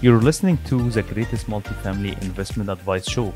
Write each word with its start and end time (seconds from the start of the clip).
You're 0.00 0.20
listening 0.20 0.58
to 0.66 0.90
the 0.90 1.02
greatest 1.02 1.48
multifamily 1.48 2.22
investment 2.22 2.70
advice 2.70 3.10
show. 3.10 3.34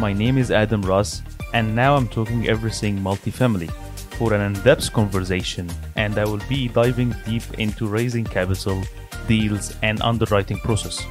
My 0.00 0.12
name 0.12 0.36
is 0.36 0.50
Adam 0.50 0.82
Ross, 0.82 1.22
and 1.54 1.76
now 1.76 1.94
I'm 1.94 2.08
talking 2.08 2.48
everything 2.48 2.98
multifamily 2.98 3.70
for 4.18 4.34
an 4.34 4.40
in 4.40 4.60
depth 4.64 4.92
conversation, 4.92 5.70
and 5.94 6.18
I 6.18 6.24
will 6.24 6.42
be 6.48 6.66
diving 6.66 7.14
deep 7.24 7.44
into 7.56 7.86
raising 7.86 8.24
capital, 8.24 8.82
deals, 9.28 9.76
and 9.84 10.02
underwriting 10.02 10.58
process. 10.58 11.06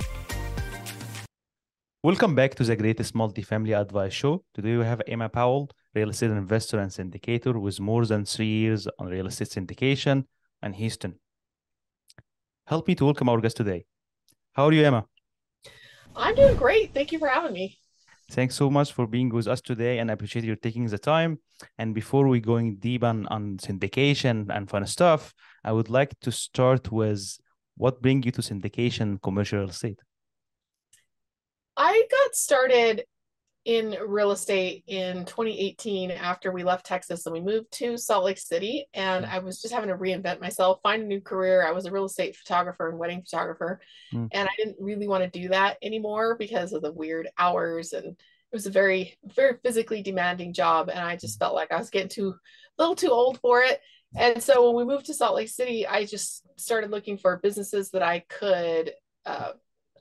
Welcome 2.03 2.35
back 2.35 2.55
to 2.55 2.65
the 2.65 2.75
greatest 2.75 3.13
multifamily 3.13 3.79
advice 3.79 4.11
show. 4.11 4.43
Today 4.53 4.75
we 4.75 4.83
have 4.83 5.01
Emma 5.07 5.29
Powell, 5.29 5.69
real 5.95 6.09
estate 6.09 6.31
investor 6.31 6.79
and 6.79 6.91
syndicator 6.91 7.55
with 7.55 7.79
more 7.79 8.05
than 8.05 8.25
three 8.25 8.59
years 8.59 8.89
on 8.99 9.07
real 9.07 9.27
estate 9.27 9.47
syndication 9.47 10.25
and 10.61 10.75
Houston. 10.75 11.15
Help 12.67 12.89
me 12.89 12.95
to 12.95 13.05
welcome 13.05 13.29
our 13.29 13.39
guest 13.39 13.55
today. 13.55 13.85
How 14.53 14.65
are 14.65 14.73
you, 14.73 14.83
Emma? 14.83 15.05
I'm 16.15 16.35
doing 16.35 16.57
great. 16.57 16.93
Thank 16.93 17.11
you 17.11 17.19
for 17.19 17.27
having 17.27 17.53
me. 17.53 17.77
Thanks 18.31 18.55
so 18.55 18.69
much 18.69 18.91
for 18.91 19.07
being 19.07 19.29
with 19.29 19.47
us 19.47 19.61
today, 19.61 19.99
and 19.99 20.09
I 20.09 20.13
appreciate 20.13 20.45
you 20.45 20.55
taking 20.55 20.87
the 20.87 20.97
time. 20.97 21.39
And 21.77 21.93
before 21.93 22.27
we 22.27 22.39
going 22.39 22.77
deep 22.77 23.03
on, 23.03 23.27
on 23.27 23.57
syndication 23.57 24.47
and 24.49 24.69
fun 24.69 24.85
stuff, 24.87 25.33
I 25.63 25.71
would 25.71 25.89
like 25.89 26.17
to 26.21 26.31
start 26.31 26.91
with 26.91 27.37
what 27.77 28.01
bring 28.01 28.23
you 28.23 28.31
to 28.31 28.41
syndication 28.41 29.21
commercial 29.21 29.59
real 29.59 29.69
estate. 29.69 29.99
I 31.77 32.03
got 32.11 32.35
started 32.35 33.03
in 33.65 33.95
real 34.07 34.31
estate 34.31 34.83
in 34.87 35.23
2018 35.25 36.09
after 36.09 36.51
we 36.51 36.63
left 36.63 36.85
Texas 36.85 37.25
and 37.25 37.33
we 37.33 37.41
moved 37.41 37.71
to 37.71 37.95
Salt 37.95 38.25
Lake 38.25 38.39
City. 38.39 38.87
And 38.93 39.25
I 39.25 39.39
was 39.39 39.61
just 39.61 39.73
having 39.73 39.89
to 39.89 39.97
reinvent 39.97 40.41
myself, 40.41 40.79
find 40.81 41.03
a 41.03 41.05
new 41.05 41.21
career. 41.21 41.65
I 41.65 41.71
was 41.71 41.85
a 41.85 41.91
real 41.91 42.05
estate 42.05 42.35
photographer 42.35 42.89
and 42.89 42.97
wedding 42.97 43.21
photographer. 43.21 43.79
Mm. 44.13 44.29
And 44.31 44.49
I 44.49 44.51
didn't 44.57 44.77
really 44.79 45.07
want 45.07 45.23
to 45.23 45.39
do 45.39 45.49
that 45.49 45.77
anymore 45.83 46.35
because 46.37 46.73
of 46.73 46.81
the 46.81 46.91
weird 46.91 47.29
hours. 47.37 47.93
And 47.93 48.07
it 48.07 48.55
was 48.55 48.65
a 48.65 48.71
very, 48.71 49.17
very 49.23 49.57
physically 49.63 50.01
demanding 50.01 50.53
job. 50.53 50.89
And 50.89 50.99
I 50.99 51.15
just 51.15 51.37
felt 51.37 51.53
like 51.53 51.71
I 51.71 51.77
was 51.77 51.91
getting 51.91 52.09
too, 52.09 52.29
a 52.29 52.81
little 52.81 52.95
too 52.95 53.11
old 53.11 53.39
for 53.41 53.61
it. 53.61 53.79
And 54.15 54.41
so 54.41 54.67
when 54.71 54.75
we 54.87 54.91
moved 54.91 55.05
to 55.05 55.13
Salt 55.13 55.35
Lake 55.35 55.49
City, 55.49 55.87
I 55.87 56.05
just 56.05 56.43
started 56.59 56.91
looking 56.91 57.17
for 57.17 57.37
businesses 57.37 57.91
that 57.91 58.01
I 58.01 58.25
could 58.27 58.91
uh, 59.25 59.51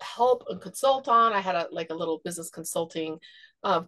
help 0.02 0.44
and 0.48 0.60
consult 0.60 1.08
on. 1.08 1.32
I 1.32 1.40
had 1.40 1.54
a 1.54 1.68
like 1.70 1.90
a 1.90 1.94
little 1.94 2.20
business 2.24 2.50
consulting 2.50 3.18
uh, 3.62 3.82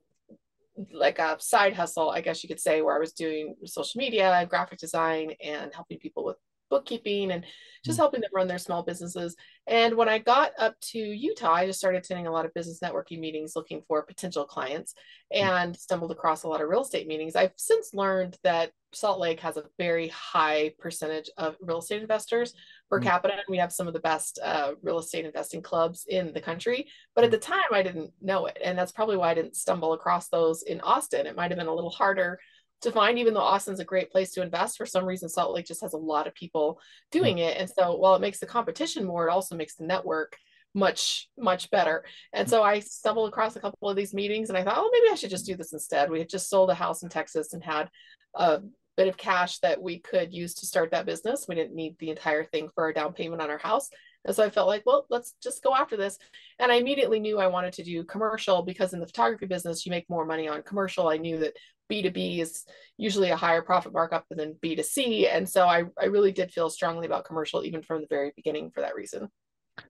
like 0.92 1.18
a 1.18 1.36
side 1.38 1.74
hustle, 1.74 2.10
I 2.10 2.20
guess 2.20 2.42
you 2.42 2.48
could 2.48 2.60
say, 2.60 2.82
where 2.82 2.96
I 2.96 2.98
was 2.98 3.12
doing 3.12 3.54
social 3.64 3.98
media, 3.98 4.46
graphic 4.48 4.78
design, 4.78 5.32
and 5.42 5.72
helping 5.74 5.98
people 5.98 6.24
with 6.24 6.36
bookkeeping 6.72 7.30
and 7.30 7.44
just 7.84 7.96
mm-hmm. 7.96 8.02
helping 8.02 8.20
them 8.22 8.30
run 8.34 8.48
their 8.48 8.58
small 8.58 8.82
businesses. 8.82 9.36
And 9.66 9.94
when 9.94 10.08
I 10.08 10.18
got 10.18 10.52
up 10.58 10.74
to 10.92 10.98
Utah, 10.98 11.52
I 11.52 11.66
just 11.66 11.78
started 11.78 11.98
attending 11.98 12.26
a 12.26 12.32
lot 12.32 12.46
of 12.46 12.54
business 12.54 12.80
networking 12.82 13.20
meetings 13.20 13.54
looking 13.54 13.82
for 13.86 14.02
potential 14.02 14.44
clients 14.44 14.94
mm. 15.34 15.42
and 15.42 15.76
stumbled 15.76 16.10
across 16.10 16.42
a 16.42 16.48
lot 16.48 16.62
of 16.62 16.68
real 16.68 16.82
estate 16.82 17.06
meetings. 17.06 17.36
I've 17.36 17.52
since 17.56 17.92
learned 17.92 18.38
that 18.42 18.72
Salt 18.94 19.20
Lake 19.20 19.40
has 19.40 19.56
a 19.56 19.64
very 19.78 20.08
high 20.08 20.72
percentage 20.78 21.30
of 21.36 21.56
real 21.60 21.78
estate 21.78 22.02
investors 22.02 22.54
per 22.88 22.98
mm-hmm. 22.98 23.08
capita. 23.08 23.34
And 23.34 23.42
we 23.48 23.58
have 23.58 23.72
some 23.72 23.86
of 23.86 23.94
the 23.94 24.00
best 24.00 24.38
uh, 24.42 24.72
real 24.82 24.98
estate 24.98 25.26
investing 25.26 25.62
clubs 25.62 26.06
in 26.08 26.32
the 26.32 26.40
country. 26.40 26.88
But 27.14 27.24
at 27.24 27.28
mm. 27.28 27.34
the 27.34 27.38
time, 27.38 27.72
I 27.72 27.82
didn't 27.82 28.12
know 28.20 28.46
it. 28.46 28.58
And 28.64 28.78
that's 28.78 28.92
probably 28.92 29.16
why 29.16 29.30
I 29.30 29.34
didn't 29.34 29.56
stumble 29.56 29.92
across 29.92 30.28
those 30.28 30.62
in 30.62 30.80
Austin. 30.80 31.26
It 31.26 31.36
might 31.36 31.50
have 31.50 31.58
been 31.58 31.68
a 31.68 31.74
little 31.74 31.90
harder 31.90 32.38
to 32.82 32.92
find, 32.92 33.18
even 33.18 33.34
though 33.34 33.40
Austin's 33.40 33.80
a 33.80 33.84
great 33.84 34.10
place 34.10 34.32
to 34.32 34.42
invest. 34.42 34.76
For 34.76 34.86
some 34.86 35.04
reason, 35.04 35.28
Salt 35.28 35.54
Lake 35.54 35.66
just 35.66 35.80
has 35.80 35.94
a 35.94 35.98
lot 35.98 36.26
of 36.26 36.34
people 36.34 36.80
hmm. 37.12 37.18
doing 37.18 37.38
it. 37.38 37.56
And 37.56 37.70
so 37.70 37.96
while 37.96 38.14
it 38.14 38.20
makes 38.20 38.38
the 38.38 38.46
competition 38.46 39.04
more, 39.04 39.28
it 39.28 39.32
also 39.32 39.56
makes 39.56 39.76
the 39.76 39.84
network 39.84 40.36
much 40.74 41.28
much 41.38 41.70
better. 41.70 42.04
And 42.32 42.48
so 42.48 42.62
i 42.62 42.80
stumbled 42.80 43.28
across 43.28 43.56
a 43.56 43.60
couple 43.60 43.90
of 43.90 43.96
these 43.96 44.14
meetings 44.14 44.48
and 44.48 44.56
i 44.56 44.64
thought 44.64 44.78
oh 44.78 44.90
maybe 44.92 45.12
i 45.12 45.16
should 45.16 45.30
just 45.30 45.46
do 45.46 45.56
this 45.56 45.72
instead. 45.72 46.10
We 46.10 46.18
had 46.18 46.28
just 46.28 46.48
sold 46.48 46.70
a 46.70 46.74
house 46.74 47.02
in 47.02 47.08
texas 47.08 47.52
and 47.52 47.62
had 47.62 47.90
a 48.34 48.60
bit 48.96 49.08
of 49.08 49.16
cash 49.16 49.58
that 49.58 49.82
we 49.82 49.98
could 49.98 50.32
use 50.32 50.54
to 50.54 50.66
start 50.66 50.90
that 50.90 51.06
business. 51.06 51.46
We 51.48 51.54
didn't 51.54 51.74
need 51.74 51.96
the 51.98 52.10
entire 52.10 52.44
thing 52.44 52.68
for 52.74 52.84
our 52.84 52.92
down 52.92 53.12
payment 53.12 53.42
on 53.42 53.50
our 53.50 53.58
house. 53.58 53.90
And 54.24 54.34
so 54.34 54.42
i 54.42 54.48
felt 54.48 54.68
like 54.68 54.84
well 54.86 55.04
let's 55.10 55.34
just 55.42 55.62
go 55.62 55.74
after 55.74 55.98
this. 55.98 56.18
And 56.58 56.72
i 56.72 56.76
immediately 56.76 57.20
knew 57.20 57.38
i 57.38 57.48
wanted 57.48 57.74
to 57.74 57.84
do 57.84 58.04
commercial 58.04 58.62
because 58.62 58.94
in 58.94 59.00
the 59.00 59.06
photography 59.06 59.46
business 59.46 59.84
you 59.84 59.90
make 59.90 60.08
more 60.08 60.24
money 60.24 60.48
on 60.48 60.62
commercial. 60.62 61.06
I 61.08 61.18
knew 61.18 61.38
that 61.40 61.54
B2B 61.92 62.38
is 62.38 62.64
usually 62.96 63.30
a 63.30 63.36
higher 63.36 63.62
profit 63.62 63.92
markup 63.92 64.24
than 64.30 64.56
B2C. 64.62 65.28
And 65.34 65.48
so 65.48 65.66
I, 65.66 65.84
I 66.00 66.06
really 66.06 66.32
did 66.32 66.52
feel 66.52 66.70
strongly 66.70 67.06
about 67.06 67.24
commercial 67.24 67.64
even 67.64 67.82
from 67.82 68.00
the 68.00 68.06
very 68.08 68.32
beginning 68.34 68.70
for 68.70 68.80
that 68.80 68.94
reason. 68.94 69.28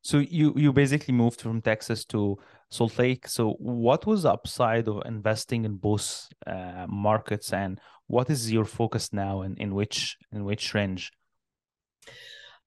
So 0.03 0.19
you 0.19 0.55
you 0.57 0.73
basically 0.73 1.15
moved 1.15 1.41
from 1.41 1.61
Texas 1.61 2.05
to 2.07 2.39
Salt 2.71 2.99
Lake. 2.99 3.27
So 3.27 3.53
what 3.59 4.07
was 4.07 4.23
the 4.23 4.33
upside 4.33 4.87
of 4.89 5.03
investing 5.07 5.65
in 5.65 5.77
both 5.77 6.29
uh, 6.47 6.87
markets, 6.89 7.53
and 7.53 7.81
what 8.07 8.31
is 8.31 8.53
your 8.53 8.65
focus 8.65 9.13
now, 9.13 9.43
and 9.43 9.59
in, 9.59 9.69
in 9.69 9.75
which 9.75 10.17
in 10.31 10.45
which 10.45 10.75
range? 10.75 11.11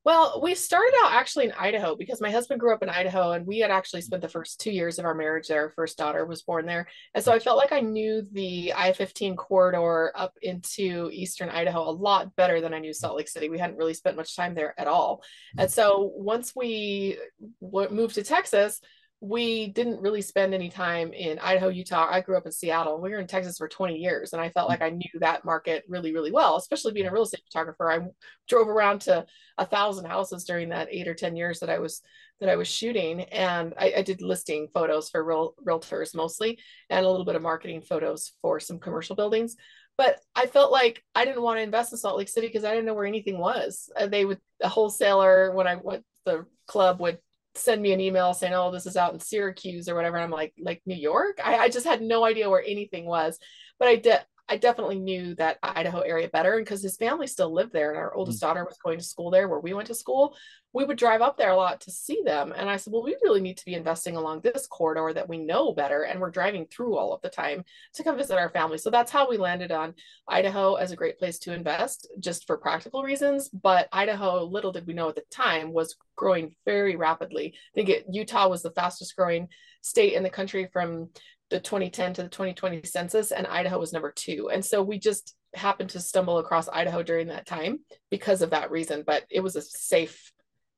Well, 0.06 0.40
we 0.44 0.54
started 0.54 0.94
out 1.04 1.14
actually 1.14 1.46
in 1.46 1.52
Idaho 1.54 1.96
because 1.96 2.22
my 2.22 2.30
husband 2.30 2.60
grew 2.60 2.72
up 2.76 2.84
in 2.84 2.90
Idaho 2.90 3.32
and 3.32 3.44
we 3.44 3.58
had 3.58 3.72
actually 3.72 4.02
spent 4.02 4.22
the 4.22 4.30
first 4.30 4.62
two 4.62 4.70
years 4.70 5.00
of 5.00 5.06
our 5.06 5.16
marriage 5.16 5.48
there. 5.48 5.64
Our 5.64 5.70
first 5.72 5.98
daughter 5.98 6.28
was 6.28 6.44
born 6.44 6.68
there. 6.68 6.88
And 7.16 7.24
so 7.24 7.32
I 7.32 7.40
felt 7.40 7.58
like 7.58 7.72
I 7.72 7.80
knew 7.80 8.22
the 8.32 8.72
I 8.76 8.94
15 8.94 9.36
corridor 9.36 10.12
up 10.16 10.34
into 10.44 11.10
eastern 11.12 11.50
Idaho 11.50 11.90
a 11.90 11.90
lot 11.90 12.36
better 12.36 12.62
than 12.62 12.72
I 12.72 12.80
knew 12.80 12.94
Salt 12.94 13.18
Lake 13.18 13.28
City. 13.28 13.50
We 13.50 13.58
hadn't 13.58 13.78
really 13.78 13.96
spent 13.96 14.16
much 14.16 14.36
time 14.36 14.54
there 14.54 14.80
at 14.80 14.86
all. 14.86 15.24
And 15.58 15.72
so 15.72 16.12
once 16.14 16.54
we 16.56 17.18
w- 17.60 17.90
moved 17.90 18.14
to 18.16 18.24
Texas, 18.24 18.82
we 19.22 19.68
didn't 19.68 20.02
really 20.02 20.22
spend 20.22 20.54
any 20.54 20.70
time 20.70 21.14
in 21.14 21.40
Idaho, 21.40 21.70
Utah. 21.70 22.08
I 22.10 22.22
grew 22.22 22.38
up 22.38 22.46
in 22.46 22.52
Seattle. 22.52 23.02
We 23.02 23.10
were 23.10 23.20
in 23.20 23.28
Texas 23.28 23.58
for 23.58 23.68
20 23.68 23.96
years, 23.96 24.34
and 24.34 24.42
I 24.42 24.50
felt 24.50 24.70
like 24.70 24.82
I 24.82 24.90
knew 24.90 25.10
that 25.20 25.46
market 25.46 25.84
really, 25.88 26.14
really 26.14 26.32
well, 26.32 26.58
especially 26.58 26.92
being 26.92 27.08
a 27.08 27.12
real 27.12 27.24
estate 27.24 27.42
photographer. 27.46 27.92
I 27.92 28.00
drove 28.48 28.68
around 28.68 29.02
to 29.02 29.26
a 29.58 29.66
thousand 29.66 30.06
houses 30.06 30.44
during 30.44 30.70
that 30.70 30.90
eight 30.92 31.08
or 31.08 31.14
10 31.14 31.36
years 31.36 31.60
that 31.62 31.70
I 31.70 31.80
was 31.80 32.02
that 32.42 32.50
I 32.50 32.58
was 32.58 32.68
shooting. 32.68 33.22
And 33.22 33.74
I, 33.80 33.94
I 33.98 34.02
did 34.02 34.22
listing 34.22 34.68
photos 34.74 35.10
for 35.10 35.24
real 35.24 35.56
realtors 35.66 36.14
mostly, 36.14 36.60
and 36.90 37.06
a 37.06 37.10
little 37.10 37.26
bit 37.26 37.36
of 37.36 37.42
marketing 37.42 37.82
photos 37.82 38.34
for 38.42 38.60
some 38.60 38.80
commercial 38.80 39.16
buildings. 39.16 39.56
But 39.98 40.20
I 40.36 40.48
felt 40.48 40.74
like 40.74 41.02
I 41.16 41.24
didn't 41.24 41.42
want 41.42 41.58
to 41.58 41.64
invest 41.64 41.94
in 41.94 41.98
Salt 41.98 42.18
Lake 42.18 42.28
City 42.28 42.48
because 42.48 42.66
I 42.66 42.72
didn't 42.72 42.86
know 42.86 42.94
where 42.94 43.06
anything 43.06 43.40
was. 43.40 43.90
Uh, 43.98 44.08
they 44.08 44.26
would 44.26 44.40
a 44.62 44.68
wholesaler 44.68 45.54
when 45.54 45.68
I 45.68 45.76
went 45.76 46.04
the 46.26 46.46
club 46.68 47.00
would 47.00 47.20
send 47.58 47.82
me 47.82 47.94
an 47.94 48.02
email 48.02 48.34
saying, 48.34 48.54
"Oh, 48.54 48.72
this 48.72 48.86
is 48.86 48.98
out 48.98 49.14
in 49.14 49.20
Syracuse 49.20 49.90
or 49.90 49.96
whatever." 49.96 50.18
And 50.18 50.26
I'm 50.26 50.32
like, 50.32 50.54
like 50.60 50.82
New 50.86 50.96
York. 50.96 51.40
I, 51.44 51.58
I 51.58 51.70
just 51.70 51.86
had 51.86 52.02
no 52.02 52.26
idea 52.26 52.50
where 52.50 52.64
anything 52.66 53.06
was, 53.06 53.40
but 53.80 53.88
I 53.88 53.96
did. 53.96 54.20
I 54.48 54.58
definitely 54.58 55.00
knew 55.00 55.34
that 55.36 55.58
Idaho 55.64 56.02
area 56.02 56.30
better, 56.30 56.56
and 56.56 56.64
because 56.64 56.84
his 56.84 56.98
family 56.98 57.26
still 57.26 57.52
lived 57.52 57.74
there, 57.74 57.90
and 57.90 57.98
our 57.98 58.14
oldest 58.14 58.38
mm-hmm. 58.40 58.48
daughter 58.48 58.64
was 58.64 58.78
going 58.78 59.00
to 59.00 59.04
school 59.04 59.32
there, 59.32 59.48
where 59.48 59.60
we 59.60 59.74
went 59.74 59.88
to 59.88 59.96
school, 59.96 60.36
we 60.72 60.86
would 60.86 60.98
drive 60.98 61.22
up 61.22 61.38
there 61.38 61.52
a 61.52 61.56
lot 61.56 61.82
to 61.82 61.92
see 61.92 62.22
them. 62.24 62.54
And 62.56 62.70
I 62.70 62.78
said, 62.78 62.94
well, 62.94 63.02
we 63.02 63.16
really 63.24 63.42
need 63.42 63.58
to 63.58 63.66
be 63.66 63.74
investing 63.74 64.18
along 64.18 64.42
this 64.42 64.68
corridor 64.68 65.14
that 65.14 65.28
we 65.28 65.40
know 65.40 65.74
better, 65.74 66.04
and 66.04 66.20
we're 66.20 66.30
driving 66.30 66.68
through 66.68 66.96
all 66.96 67.12
of 67.12 67.22
the 67.22 67.30
time 67.30 67.64
to 67.96 68.04
come 68.04 68.18
visit 68.18 68.38
our 68.38 68.50
family. 68.50 68.78
So 68.78 68.92
that's 68.92 69.12
how 69.12 69.28
we 69.28 69.38
landed 69.38 69.72
on 69.72 69.96
Idaho 70.28 70.76
as 70.76 70.92
a 70.92 70.96
great 70.96 71.18
place 71.18 71.40
to 71.40 71.54
invest, 71.54 72.08
just 72.20 72.46
for 72.46 72.58
practical 72.58 73.02
reasons. 73.02 73.50
But 73.50 73.88
Idaho, 73.92 74.44
little 74.44 74.72
did 74.72 74.86
we 74.86 74.94
know 74.94 75.10
at 75.10 75.16
the 75.16 75.24
time, 75.32 75.74
was 75.74 75.96
growing 76.16 76.56
very 76.66 76.96
rapidly. 76.96 77.56
I 77.56 77.74
think 77.74 77.90
it, 77.90 78.06
Utah 78.12 78.48
was 78.48 78.62
the 78.62 78.72
fastest 78.72 79.16
growing 79.16 79.48
state 79.82 80.14
in 80.14 80.24
the 80.24 80.30
country 80.30 80.68
from 80.74 81.10
the 81.50 81.60
2010 81.60 82.14
to 82.14 82.24
the 82.24 82.30
2020 82.30 82.84
census 82.84 83.32
and 83.32 83.46
Idaho 83.48 83.80
was 83.80 83.94
number 83.94 84.12
2 84.12 84.50
and 84.52 84.64
so 84.64 84.82
we 84.82 84.98
just 84.98 85.36
happened 85.54 85.90
to 85.92 86.00
stumble 86.00 86.40
across 86.40 86.68
Idaho 86.70 87.04
during 87.04 87.28
that 87.28 87.46
time 87.46 87.80
because 88.10 88.42
of 88.42 88.50
that 88.50 88.72
reason 88.72 89.04
but 89.06 89.24
it 89.30 89.42
was 89.42 89.56
a 89.56 89.62
safe 89.62 90.32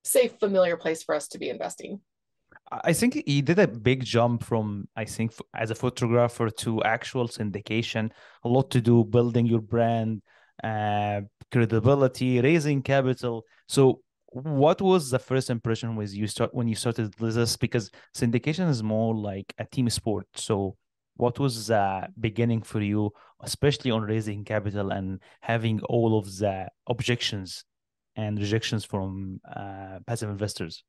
safe 0.08 0.34
familiar 0.40 0.78
place 0.78 1.04
for 1.04 1.14
us 1.14 1.28
to 1.30 1.38
be 1.38 1.50
investing. 1.50 2.00
I 2.72 2.94
think 2.94 3.14
he 3.26 3.42
did 3.42 3.60
a 3.60 3.68
big 3.68 4.04
jump 4.04 4.44
from 4.44 4.88
I 4.96 5.06
think 5.06 5.32
as 5.54 5.72
a 5.72 5.76
photographer 5.76 6.50
to 6.64 6.84
actual 6.84 7.28
syndication 7.28 8.12
a 8.44 8.50
lot 8.50 8.72
to 8.72 8.82
do 8.82 9.04
building 9.04 9.46
your 9.46 9.62
brand 9.62 10.22
uh, 10.64 11.22
credibility 11.52 12.42
raising 12.42 12.82
capital. 12.82 13.44
So 13.68 14.02
what 14.44 14.82
was 14.82 15.10
the 15.10 15.20
first 15.20 15.50
impression 15.50 15.96
with 15.96 16.14
you 16.14 16.28
start 16.28 16.54
when 16.54 16.68
you 16.68 16.76
started 16.76 17.14
this 17.14 17.58
because 17.58 17.92
syndication 18.16 18.70
is 18.70 18.84
more 18.84 19.16
like 19.16 19.54
a 19.58 19.66
team 19.66 19.90
sport? 19.90 20.28
So 20.36 20.78
what 21.16 21.40
was 21.40 21.68
the 21.68 22.08
beginning 22.20 22.62
for 22.62 22.82
you 22.82 23.12
especially 23.42 23.92
on 23.92 24.02
raising 24.02 24.44
capital 24.44 24.92
and 24.92 25.20
having 25.42 25.82
all 25.84 26.18
of 26.18 26.26
the 26.38 26.68
objections 26.88 27.64
and 28.16 28.40
rejections 28.40 28.84
from 28.84 29.40
uh, 29.56 30.00
passive 30.08 30.30
investors 30.30 30.84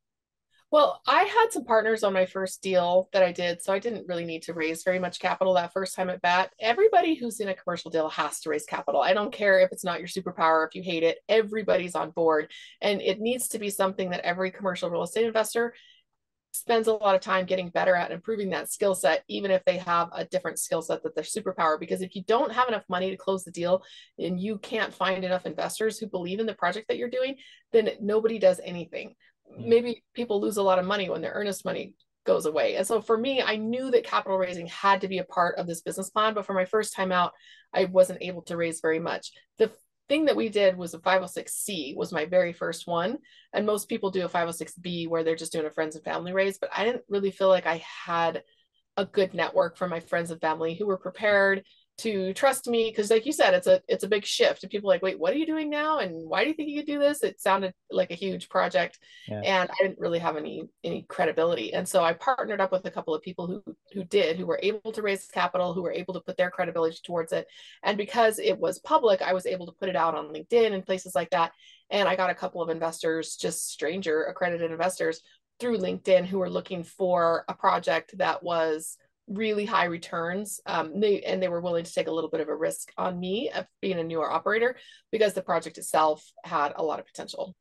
well, 0.71 1.01
I 1.07 1.25
had 1.25 1.51
some 1.51 1.65
partners 1.65 2.05
on 2.05 2.13
my 2.13 2.27
first 2.27 2.63
deal 2.63 3.09
that 3.13 3.23
I 3.23 3.33
did, 3.33 3.63
so 3.63 3.73
I 3.73 3.79
didn't 3.79 4.07
really 4.07 4.27
need 4.27 4.43
to 4.43 4.53
raise 4.53 4.83
very 4.83 4.99
much 4.99 5.19
capital 5.19 5.55
that 5.55 5.73
first 5.73 5.97
time 5.97 6.11
at 6.11 6.21
bat. 6.21 6.51
Everybody 6.61 7.15
who's 7.15 7.41
in 7.41 7.49
a 7.49 7.55
commercial 7.55 7.91
deal 7.91 8.11
has 8.11 8.41
to 8.41 8.51
raise 8.51 8.67
capital. 8.67 9.01
I 9.01 9.15
don't 9.15 9.33
care 9.33 9.61
if 9.61 9.73
it's 9.73 9.85
not 9.85 9.99
your 9.99 10.09
superpower, 10.09 10.67
if 10.67 10.75
you 10.75 10.83
hate 10.83 11.05
it, 11.05 11.19
everybody's 11.29 11.95
on 11.95 12.11
board. 12.11 12.51
And 12.83 13.01
it 13.01 13.19
needs 13.19 13.49
to 13.49 13.59
be 13.59 13.71
something 13.71 14.11
that 14.11 14.21
every 14.21 14.51
commercial 14.51 14.91
real 14.91 15.05
estate 15.05 15.25
investor 15.25 15.73
spends 16.53 16.87
a 16.87 16.93
lot 16.93 17.15
of 17.15 17.21
time 17.23 17.47
getting 17.47 17.71
better 17.71 17.95
at 17.95 18.11
improving 18.11 18.51
that 18.51 18.71
skill 18.71 18.95
set, 18.95 19.23
even 19.29 19.51
if 19.51 19.65
they 19.65 19.79
have 19.79 20.09
a 20.13 20.25
different 20.27 20.59
skill 20.59 20.83
set 20.83 21.03
that 21.03 21.15
they're 21.15 21.25
superpower. 21.25 21.81
Because 21.81 22.03
if 22.03 22.15
you 22.15 22.25
don't 22.25 22.53
have 22.53 22.69
enough 22.69 22.85
money 22.91 23.11
to 23.11 23.17
close 23.17 23.45
the 23.45 23.51
deal 23.51 23.83
and 24.19 24.39
you 24.39 24.59
can't 24.59 24.93
find 24.93 25.25
enough 25.25 25.47
investors 25.47 25.99
who 25.99 26.07
believe 26.09 26.41
in 26.41 26.47
the 26.47 26.55
project 26.55 26.89
that 26.89 26.99
you're 26.99 27.09
doing, 27.09 27.37
then 27.73 27.91
nobody 28.01 28.39
does 28.39 28.61
anything. 28.63 29.15
Mm-hmm. 29.53 29.69
Maybe 29.69 30.05
people 30.15 30.41
lose 30.41 30.57
a 30.57 30.63
lot 30.63 30.79
of 30.79 30.87
money 30.87 31.09
when 31.09 31.21
their 31.21 31.33
earnest 31.33 31.65
money 31.65 31.95
goes 32.25 32.47
away. 32.47 32.77
And 32.77 32.87
so 32.87 33.01
for 33.01 33.17
me, 33.17 33.43
I 33.43 33.57
knew 33.57 33.91
that 33.91 34.05
capital 34.05 34.39
raising 34.39 34.67
had 34.67 35.01
to 35.01 35.09
be 35.09 35.19
a 35.19 35.25
part 35.25 35.59
of 35.59 35.67
this 35.67 35.81
business 35.81 36.11
plan, 36.11 36.35
but 36.35 36.45
for 36.45 36.53
my 36.53 36.67
first 36.67 36.95
time 36.95 37.11
out, 37.11 37.33
I 37.73 37.87
wasn't 37.87 38.23
able 38.23 38.43
to 38.43 38.57
raise 38.57 38.81
very 38.81 38.99
much. 38.99 39.33
The 39.57 39.71
thing 40.09 40.25
that 40.27 40.37
we 40.37 40.49
did 40.49 40.77
was 40.77 40.95
a 40.95 40.99
506c 40.99 41.97
was 41.97 42.13
my 42.13 42.25
very 42.25 42.53
first 42.53 42.87
one 42.87 43.19
and 43.53 43.67
most 43.67 43.89
people 43.89 44.11
do 44.11 44.25
a 44.25 44.29
506b 44.29 45.09
where 45.09 45.23
they're 45.23 45.37
just 45.37 45.53
doing 45.53 45.67
a 45.67 45.71
friends 45.71 45.97
and 45.97 46.05
family 46.05 46.33
raise 46.33 46.59
but 46.59 46.71
i 46.75 46.85
didn't 46.85 47.05
really 47.09 47.31
feel 47.31 47.49
like 47.49 47.67
i 47.67 47.83
had 48.07 48.43
a 48.97 49.05
good 49.05 49.35
network 49.35 49.77
from 49.77 49.91
my 49.91 50.01
friends 50.01 50.31
and 50.31 50.41
family 50.41 50.75
who 50.75 50.87
were 50.87 50.97
prepared 50.97 51.63
to 51.99 52.33
trust 52.33 52.69
me 52.69 52.91
because 52.91 53.11
like 53.11 53.27
you 53.27 53.33
said 53.33 53.55
it's 53.55 53.67
a 53.67 53.83
it's 53.89 54.05
a 54.05 54.09
big 54.09 54.25
shift 54.25 54.63
and 54.63 54.71
people 54.71 54.89
like 54.89 55.03
wait 55.03 55.19
what 55.19 55.33
are 55.33 55.37
you 55.37 55.47
doing 55.47 55.69
now 55.69 55.99
and 55.99 56.29
why 56.29 56.45
do 56.45 56.49
you 56.49 56.55
think 56.55 56.69
you 56.69 56.79
could 56.79 56.87
do 56.87 56.99
this 56.99 57.25
it 57.25 57.41
sounded 57.41 57.75
like 57.91 58.13
a 58.13 58.15
huge 58.15 58.49
project 58.49 59.01
yeah. 59.27 59.41
and 59.41 59.69
i 59.71 59.83
didn't 59.83 59.99
really 59.99 60.21
have 60.21 60.37
any 60.37 60.63
any 60.85 61.05
credibility 61.09 61.75
and 61.75 61.87
so 61.87 62.05
i 62.05 62.13
partnered 62.13 62.61
up 62.61 62.71
with 62.71 62.85
a 62.87 62.91
couple 62.91 63.15
of 63.15 63.23
people 63.23 63.47
who 63.49 63.63
who 63.93 64.05
did 64.05 64.37
who 64.37 64.47
were 64.47 64.61
able 64.63 64.93
to 64.93 65.03
raise 65.03 65.27
capital 65.27 65.75
who 65.75 65.83
were 65.83 65.93
able 65.93 66.15
to 66.15 66.21
put 66.21 66.37
their 66.37 66.51
credibility 66.51 66.97
towards 67.05 67.33
it 67.33 67.47
and 67.83 67.99
because 67.99 68.39
it 68.39 68.59
was 68.59 68.79
public 68.79 69.21
i 69.21 69.33
was 69.33 69.45
able 69.45 69.67
to 69.67 69.73
put 69.73 69.89
it 69.89 69.97
out 69.97 70.15
on 70.15 70.33
linkedin 70.33 70.73
and 70.73 70.87
places 70.87 71.17
like 71.17 71.31
that 71.31 71.51
and 71.91 72.09
i 72.09 72.15
got 72.15 72.31
a 72.31 72.35
couple 72.35 72.63
of 72.63 72.71
investors 72.71 73.37
just 73.37 73.71
stranger 73.71 74.25
accredited 74.25 74.71
investors 74.71 75.21
through 75.59 75.77
linkedin 75.77 76.25
who 76.25 76.39
were 76.39 76.51
looking 76.51 76.85
for 76.85 77.45
a 77.49 77.55
project 77.55 78.17
that 78.19 78.41
was 78.41 78.97
really 79.29 79.65
high 79.65 79.85
returns. 79.85 80.61
Um, 80.67 81.01
they, 81.01 81.21
and 81.23 81.43
they 81.43 81.49
were 81.49 81.61
willing 81.61 81.85
to 81.85 81.93
take 81.93 82.09
a 82.09 82.13
little 82.13 82.31
bit 82.31 82.41
of 82.41 82.49
a 82.49 82.57
risk 82.57 82.93
on 82.97 83.19
me 83.19 83.51
of 83.51 83.67
being 83.81 83.99
a 83.99 84.05
newer 84.05 84.31
operator 84.31 84.77
because 85.13 85.35
the 85.35 85.43
project 85.43 85.79
itself 85.79 86.25
had 86.45 86.73
a 86.77 86.83
lot 86.83 86.99
of 86.99 87.07
potential. 87.07 87.55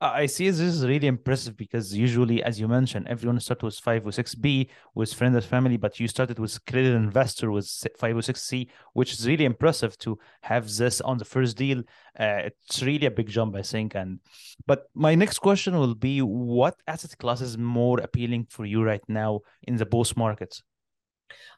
I 0.00 0.26
see 0.26 0.48
this 0.48 0.60
is 0.60 0.86
really 0.86 1.08
impressive 1.08 1.56
because 1.56 1.92
usually, 1.92 2.40
as 2.42 2.60
you 2.60 2.68
mentioned, 2.68 3.08
everyone 3.08 3.40
starts 3.40 3.62
with 3.64 3.80
506B 3.80 4.68
with 4.94 5.12
friends 5.12 5.34
and 5.34 5.44
family, 5.44 5.76
but 5.76 5.98
you 5.98 6.06
started 6.06 6.38
with 6.38 6.64
credit 6.66 6.94
investor 6.94 7.50
with 7.50 7.66
506C, 7.66 8.68
which 8.92 9.12
is 9.12 9.26
really 9.26 9.44
impressive 9.44 9.98
to 9.98 10.16
have 10.42 10.72
this 10.72 11.00
on 11.00 11.18
the 11.18 11.24
first 11.24 11.56
deal. 11.56 11.80
Uh, 12.18 12.42
it's 12.46 12.82
really 12.82 13.06
a 13.06 13.10
big 13.10 13.28
jump, 13.28 13.56
I 13.56 13.62
think. 13.62 13.96
And 13.96 14.20
but 14.66 14.84
my 14.94 15.16
next 15.16 15.40
question 15.40 15.76
will 15.76 15.96
be, 15.96 16.20
what 16.20 16.76
asset 16.86 17.18
class 17.18 17.40
is 17.40 17.58
more 17.58 17.98
appealing 17.98 18.46
for 18.50 18.64
you 18.64 18.84
right 18.84 19.02
now 19.08 19.40
in 19.64 19.76
the 19.76 19.86
both 19.86 20.16
markets? 20.16 20.62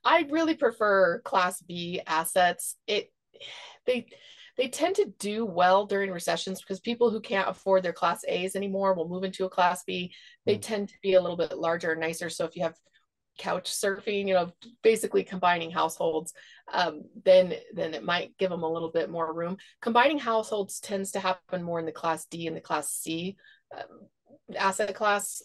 I 0.04 0.26
really 0.30 0.54
prefer 0.54 1.20
class 1.20 1.62
B 1.62 2.00
assets. 2.06 2.76
It 2.86 3.12
they 3.86 4.06
they 4.56 4.68
tend 4.68 4.96
to 4.96 5.12
do 5.18 5.46
well 5.46 5.86
during 5.86 6.10
recessions 6.10 6.60
because 6.60 6.80
people 6.80 7.10
who 7.10 7.20
can't 7.20 7.48
afford 7.48 7.82
their 7.82 7.92
class 7.92 8.24
A's 8.28 8.56
anymore 8.56 8.94
will 8.94 9.08
move 9.08 9.24
into 9.24 9.46
a 9.46 9.50
class 9.50 9.84
B. 9.84 10.12
They 10.44 10.56
mm. 10.56 10.62
tend 10.62 10.88
to 10.88 10.94
be 11.02 11.14
a 11.14 11.20
little 11.20 11.36
bit 11.36 11.56
larger 11.56 11.92
and 11.92 12.00
nicer. 12.00 12.28
So 12.28 12.44
if 12.44 12.56
you 12.56 12.64
have 12.64 12.74
couch 13.38 13.70
surfing, 13.70 14.28
you 14.28 14.34
know, 14.34 14.50
basically 14.82 15.24
combining 15.24 15.70
households, 15.70 16.34
um, 16.72 17.02
then 17.24 17.54
then 17.72 17.94
it 17.94 18.04
might 18.04 18.36
give 18.38 18.50
them 18.50 18.62
a 18.62 18.70
little 18.70 18.90
bit 18.90 19.10
more 19.10 19.32
room. 19.32 19.56
Combining 19.80 20.18
households 20.18 20.78
tends 20.78 21.12
to 21.12 21.20
happen 21.20 21.62
more 21.62 21.78
in 21.78 21.86
the 21.86 21.92
class 21.92 22.26
D 22.26 22.46
and 22.46 22.56
the 22.56 22.60
class 22.60 22.92
C 22.92 23.36
um, 23.74 24.08
asset 24.56 24.94
class, 24.94 25.42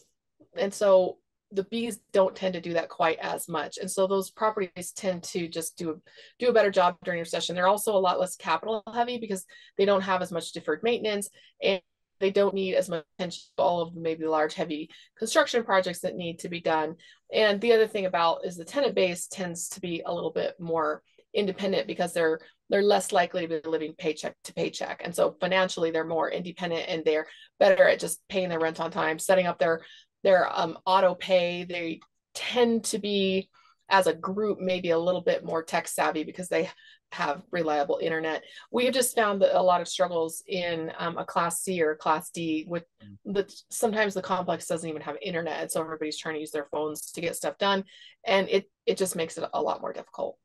and 0.58 0.74
so 0.74 1.20
the 1.56 1.64
bees 1.66 2.00
don't 2.12 2.36
tend 2.36 2.54
to 2.54 2.62
do 2.62 2.74
that 2.74 2.90
quite 2.90 3.18
as 3.20 3.48
much. 3.48 3.78
And 3.78 3.90
so 3.90 4.08
those 4.08 4.30
properties 4.32 4.92
tend 4.92 5.24
to 5.24 5.48
just 5.48 5.78
do 5.78 6.02
do 6.40 6.50
a 6.50 6.54
better 6.54 6.72
job 6.72 6.98
during 7.04 7.18
your 7.18 7.26
session. 7.26 7.56
They're 7.56 7.68
also 7.68 7.96
a 7.96 8.00
lot 8.00 8.20
less 8.20 8.36
capital 8.36 8.84
heavy 8.94 9.18
because 9.18 9.46
they 9.78 9.86
don't 9.86 10.02
have 10.02 10.22
as 10.22 10.32
much 10.32 10.52
deferred 10.52 10.84
maintenance 10.84 11.30
and 11.62 11.82
they 12.20 12.32
don't 12.32 12.54
need 12.54 12.76
as 12.76 12.90
much 12.90 13.04
attention 13.18 13.44
to 13.58 13.64
all 13.64 13.82
of 13.82 13.94
the 13.94 14.00
maybe 14.00 14.26
large 14.26 14.54
heavy 14.54 14.90
construction 15.18 15.64
projects 15.64 16.00
that 16.02 16.16
need 16.16 16.40
to 16.40 16.50
be 16.50 16.62
done. 16.62 16.96
And 17.34 17.60
the 17.60 17.74
other 17.74 17.88
thing 17.88 18.06
about 18.06 18.46
is 18.46 18.56
the 18.56 18.66
tenant 18.66 18.96
base 18.96 19.28
tends 19.28 19.70
to 19.70 19.82
be 19.82 20.02
a 20.06 20.14
little 20.14 20.32
bit 20.32 20.56
more 20.60 21.02
independent 21.34 21.88
because 21.88 22.14
they're 22.14 22.40
they're 22.70 22.82
less 22.82 23.12
likely 23.12 23.48
to 23.48 23.62
be 23.62 23.70
living 23.70 23.94
paycheck 23.96 24.36
to 24.44 24.54
paycheck. 24.54 25.02
And 25.04 25.14
so 25.14 25.36
financially 25.40 25.92
they're 25.92 26.04
more 26.04 26.32
independent 26.32 26.86
and 26.88 27.04
they're 27.06 27.28
better 27.60 27.88
at 27.88 28.00
just 28.00 28.28
paying 28.28 28.50
their 28.50 28.60
rent 28.60 28.80
on 28.80 28.90
time 28.90 29.20
setting 29.20 29.46
up 29.46 29.60
their 29.60 29.82
their 30.26 30.50
um, 30.52 30.78
auto 30.86 31.14
pay. 31.16 31.64
They 31.64 32.02
tend 32.34 32.84
to 32.86 32.98
be, 32.98 33.48
as 33.90 34.08
a 34.08 34.14
group, 34.14 34.60
maybe 34.60 34.90
a 34.90 35.00
little 35.00 35.22
bit 35.22 35.46
more 35.46 35.64
tech 35.64 35.88
savvy 35.88 36.24
because 36.24 36.50
they 36.50 36.68
have 37.12 37.44
reliable 37.52 38.00
internet. 38.02 38.44
We 38.72 38.86
have 38.86 38.94
just 38.94 39.16
found 39.16 39.42
that 39.42 39.58
a 39.58 39.62
lot 39.62 39.82
of 39.82 39.88
struggles 39.88 40.44
in 40.48 40.92
um, 40.98 41.18
a 41.20 41.24
class 41.24 41.62
C 41.62 41.82
or 41.82 41.96
class 41.96 42.32
D 42.32 42.66
with 42.68 42.84
the 43.24 43.46
sometimes 43.70 44.16
the 44.16 44.22
complex 44.24 44.66
doesn't 44.66 44.90
even 44.90 45.04
have 45.04 45.16
internet, 45.22 45.72
so 45.72 45.80
everybody's 45.80 46.18
trying 46.18 46.36
to 46.36 46.42
use 46.42 46.52
their 46.52 46.68
phones 46.72 47.12
to 47.12 47.22
get 47.22 47.36
stuff 47.36 47.58
done, 47.60 47.84
and 48.26 48.50
it 48.50 48.66
it 48.86 48.98
just 48.98 49.16
makes 49.16 49.38
it 49.38 49.48
a 49.54 49.62
lot 49.62 49.80
more 49.80 49.94
difficult. 49.94 50.38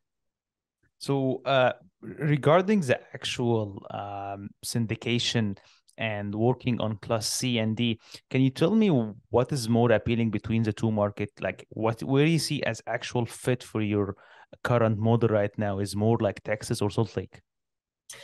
So, 0.98 1.40
uh, 1.46 1.72
regarding 2.02 2.80
the 2.82 3.00
actual 3.14 3.82
um, 3.90 4.50
syndication 4.64 5.56
and 5.98 6.34
working 6.34 6.80
on 6.80 6.96
class 6.98 7.26
C 7.26 7.58
and 7.58 7.76
D. 7.76 7.98
Can 8.30 8.40
you 8.40 8.50
tell 8.50 8.74
me 8.74 8.88
what 9.30 9.52
is 9.52 9.68
more 9.68 9.92
appealing 9.92 10.30
between 10.30 10.62
the 10.62 10.72
two 10.72 10.90
market? 10.90 11.30
Like 11.40 11.66
what 11.70 12.02
where 12.02 12.24
do 12.24 12.30
you 12.30 12.38
see 12.38 12.62
as 12.62 12.82
actual 12.86 13.26
fit 13.26 13.62
for 13.62 13.82
your 13.82 14.16
current 14.64 14.98
model 14.98 15.28
right 15.28 15.56
now 15.58 15.78
is 15.78 15.94
more 15.94 16.18
like 16.20 16.42
Texas 16.42 16.82
or 16.82 16.90
Salt 16.90 17.16
Lake 17.16 17.40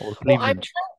or 0.00 0.14
Cleveland? 0.14 0.40
Well, 0.40 0.48
I'm 0.48 0.56
trying 0.56 0.96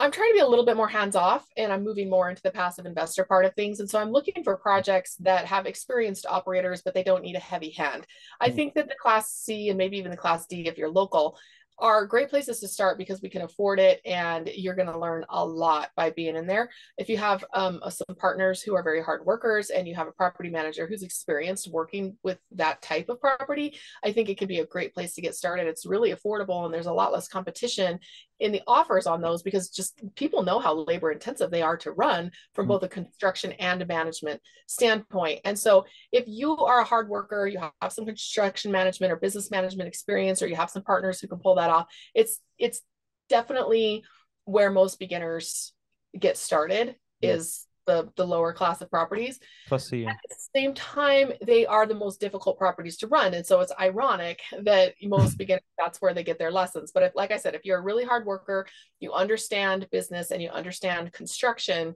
I'm 0.00 0.10
trying 0.10 0.30
to 0.30 0.34
be 0.34 0.40
a 0.40 0.46
little 0.46 0.64
bit 0.64 0.76
more 0.76 0.88
hands 0.88 1.14
off 1.14 1.46
and 1.56 1.72
I'm 1.72 1.84
moving 1.84 2.10
more 2.10 2.28
into 2.28 2.42
the 2.42 2.50
passive 2.50 2.84
investor 2.84 3.24
part 3.24 3.44
of 3.44 3.54
things. 3.54 3.78
And 3.78 3.88
so 3.88 3.98
I'm 3.98 4.10
looking 4.10 4.42
for 4.42 4.56
projects 4.56 5.14
that 5.20 5.46
have 5.46 5.66
experienced 5.66 6.26
operators, 6.28 6.82
but 6.82 6.94
they 6.94 7.04
don't 7.04 7.22
need 7.22 7.36
a 7.36 7.40
heavy 7.40 7.70
hand. 7.70 8.04
I 8.40 8.50
mm. 8.50 8.54
think 8.54 8.74
that 8.74 8.88
the 8.88 8.96
class 9.00 9.30
C 9.30 9.68
and 9.68 9.78
maybe 9.78 9.96
even 9.98 10.10
the 10.10 10.16
class 10.16 10.46
D, 10.46 10.66
if 10.66 10.76
you're 10.76 10.90
local, 10.90 11.38
are 11.78 12.06
great 12.06 12.30
places 12.30 12.60
to 12.60 12.68
start 12.68 12.98
because 12.98 13.20
we 13.20 13.28
can 13.28 13.42
afford 13.42 13.80
it 13.80 14.00
and 14.04 14.48
you're 14.54 14.74
going 14.74 14.90
to 14.90 14.98
learn 14.98 15.24
a 15.28 15.44
lot 15.44 15.90
by 15.96 16.10
being 16.10 16.36
in 16.36 16.46
there. 16.46 16.70
If 16.98 17.08
you 17.08 17.16
have 17.18 17.44
um, 17.52 17.80
some 17.88 18.16
partners 18.16 18.62
who 18.62 18.74
are 18.74 18.82
very 18.82 19.02
hard 19.02 19.24
workers 19.24 19.70
and 19.70 19.88
you 19.88 19.94
have 19.94 20.06
a 20.06 20.12
property 20.12 20.50
manager 20.50 20.86
who's 20.86 21.02
experienced 21.02 21.70
working 21.70 22.16
with 22.22 22.38
that 22.52 22.80
type 22.82 23.08
of 23.08 23.20
property, 23.20 23.76
I 24.04 24.12
think 24.12 24.28
it 24.28 24.38
can 24.38 24.48
be 24.48 24.60
a 24.60 24.66
great 24.66 24.94
place 24.94 25.14
to 25.14 25.22
get 25.22 25.34
started. 25.34 25.66
It's 25.66 25.86
really 25.86 26.12
affordable 26.12 26.64
and 26.64 26.72
there's 26.72 26.86
a 26.86 26.92
lot 26.92 27.12
less 27.12 27.28
competition 27.28 27.98
in 28.40 28.52
the 28.52 28.62
offers 28.66 29.06
on 29.06 29.20
those 29.20 29.42
because 29.42 29.70
just 29.70 30.00
people 30.16 30.42
know 30.42 30.58
how 30.58 30.74
labor 30.74 31.12
intensive 31.12 31.50
they 31.50 31.62
are 31.62 31.76
to 31.76 31.92
run 31.92 32.30
from 32.52 32.64
mm-hmm. 32.64 32.72
both 32.72 32.82
a 32.82 32.88
construction 32.88 33.52
and 33.52 33.80
a 33.80 33.86
management 33.86 34.40
standpoint. 34.66 35.40
And 35.44 35.58
so 35.58 35.86
if 36.10 36.24
you 36.26 36.56
are 36.58 36.80
a 36.80 36.84
hard 36.84 37.08
worker, 37.08 37.46
you 37.46 37.60
have 37.80 37.92
some 37.92 38.06
construction 38.06 38.72
management 38.72 39.12
or 39.12 39.16
business 39.16 39.50
management 39.50 39.88
experience, 39.88 40.42
or 40.42 40.48
you 40.48 40.56
have 40.56 40.70
some 40.70 40.82
partners 40.82 41.20
who 41.20 41.28
can 41.28 41.38
pull 41.38 41.54
that 41.56 41.70
off, 41.70 41.86
it's 42.14 42.40
it's 42.58 42.80
definitely 43.28 44.04
where 44.44 44.70
most 44.70 44.98
beginners 44.98 45.72
get 46.18 46.36
started 46.36 46.96
yeah. 47.20 47.34
is 47.34 47.66
the 47.86 48.10
the 48.16 48.26
lower 48.26 48.52
class 48.52 48.80
of 48.80 48.90
properties. 48.90 49.40
Plus, 49.68 49.92
yeah. 49.92 50.10
At 50.10 50.16
the 50.28 50.36
same 50.54 50.74
time, 50.74 51.32
they 51.42 51.66
are 51.66 51.86
the 51.86 51.94
most 51.94 52.20
difficult 52.20 52.58
properties 52.58 52.96
to 52.98 53.06
run, 53.06 53.34
and 53.34 53.46
so 53.46 53.60
it's 53.60 53.72
ironic 53.78 54.40
that 54.62 54.94
most 55.02 55.38
beginners 55.38 55.62
that's 55.78 56.00
where 56.00 56.14
they 56.14 56.24
get 56.24 56.38
their 56.38 56.52
lessons. 56.52 56.92
But 56.92 57.02
if, 57.04 57.12
like 57.14 57.30
I 57.30 57.36
said, 57.36 57.54
if 57.54 57.64
you're 57.64 57.78
a 57.78 57.82
really 57.82 58.04
hard 58.04 58.26
worker, 58.26 58.66
you 59.00 59.12
understand 59.12 59.88
business 59.90 60.30
and 60.30 60.42
you 60.42 60.48
understand 60.50 61.12
construction 61.12 61.94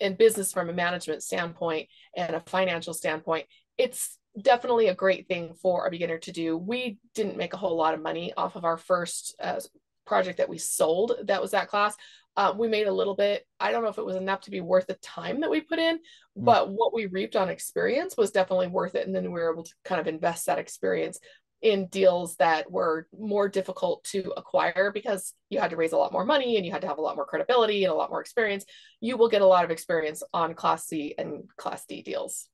and 0.00 0.16
business 0.16 0.52
from 0.52 0.70
a 0.70 0.72
management 0.72 1.22
standpoint 1.22 1.88
and 2.16 2.34
a 2.34 2.40
financial 2.40 2.94
standpoint, 2.94 3.46
it's 3.76 4.18
definitely 4.40 4.88
a 4.88 4.94
great 4.94 5.28
thing 5.28 5.54
for 5.60 5.86
a 5.86 5.90
beginner 5.90 6.18
to 6.18 6.32
do. 6.32 6.56
We 6.56 6.98
didn't 7.14 7.36
make 7.36 7.52
a 7.52 7.58
whole 7.58 7.76
lot 7.76 7.94
of 7.94 8.02
money 8.02 8.32
off 8.36 8.56
of 8.56 8.64
our 8.64 8.78
first 8.78 9.34
uh, 9.40 9.60
project 10.06 10.38
that 10.38 10.48
we 10.48 10.58
sold 10.58 11.12
that 11.24 11.40
was 11.40 11.52
that 11.52 11.68
class 11.68 11.94
uh, 12.36 12.54
we 12.56 12.68
made 12.68 12.86
a 12.86 12.92
little 12.92 13.16
bit. 13.16 13.46
I 13.58 13.72
don't 13.72 13.82
know 13.82 13.88
if 13.88 13.98
it 13.98 14.04
was 14.04 14.16
enough 14.16 14.42
to 14.42 14.50
be 14.50 14.60
worth 14.60 14.86
the 14.86 14.94
time 14.94 15.40
that 15.40 15.50
we 15.50 15.60
put 15.60 15.78
in, 15.78 15.96
mm. 15.96 16.00
but 16.36 16.70
what 16.70 16.94
we 16.94 17.06
reaped 17.06 17.36
on 17.36 17.48
experience 17.48 18.16
was 18.16 18.30
definitely 18.30 18.68
worth 18.68 18.94
it. 18.94 19.06
And 19.06 19.14
then 19.14 19.24
we 19.24 19.40
were 19.40 19.52
able 19.52 19.64
to 19.64 19.74
kind 19.84 20.00
of 20.00 20.06
invest 20.06 20.46
that 20.46 20.58
experience 20.58 21.18
in 21.62 21.86
deals 21.88 22.36
that 22.36 22.70
were 22.70 23.06
more 23.18 23.48
difficult 23.48 24.02
to 24.04 24.32
acquire 24.36 24.90
because 24.92 25.34
you 25.50 25.60
had 25.60 25.70
to 25.70 25.76
raise 25.76 25.92
a 25.92 25.96
lot 25.96 26.12
more 26.12 26.24
money 26.24 26.56
and 26.56 26.64
you 26.64 26.72
had 26.72 26.80
to 26.80 26.88
have 26.88 26.98
a 26.98 27.02
lot 27.02 27.16
more 27.16 27.26
credibility 27.26 27.84
and 27.84 27.92
a 27.92 27.96
lot 27.96 28.10
more 28.10 28.20
experience. 28.20 28.64
You 29.00 29.16
will 29.16 29.28
get 29.28 29.42
a 29.42 29.46
lot 29.46 29.64
of 29.64 29.70
experience 29.70 30.22
on 30.32 30.54
Class 30.54 30.86
C 30.86 31.14
and 31.18 31.42
Class 31.56 31.84
D 31.86 32.02
deals. 32.02 32.48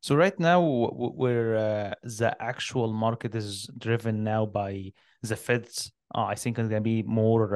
So 0.00 0.16
right 0.16 0.38
now, 0.38 0.60
where 0.60 1.56
uh, 1.56 1.94
the 2.02 2.36
actual 2.40 2.92
market 2.92 3.34
is 3.34 3.68
driven 3.78 4.24
now 4.24 4.44
by 4.44 4.92
the 5.22 5.36
Feds, 5.36 5.92
uh, 6.14 6.24
I 6.24 6.34
think 6.34 6.58
it's 6.58 6.68
going 6.68 6.82
to 6.82 6.84
be 6.84 7.02
more 7.02 7.46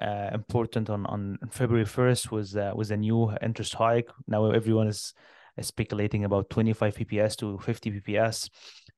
uh, 0.00 0.30
important 0.32 0.90
on 0.90 1.06
on 1.06 1.38
February 1.50 1.84
first 1.84 2.30
was 2.30 2.56
uh, 2.56 2.72
was 2.74 2.90
a 2.90 2.96
new 2.96 3.32
interest 3.42 3.74
hike. 3.74 4.10
Now 4.26 4.50
everyone 4.50 4.88
is 4.88 5.14
speculating 5.60 6.24
about 6.24 6.48
25 6.50 6.94
bps 6.94 7.36
to 7.36 7.58
50 7.58 7.90
bps 7.90 8.48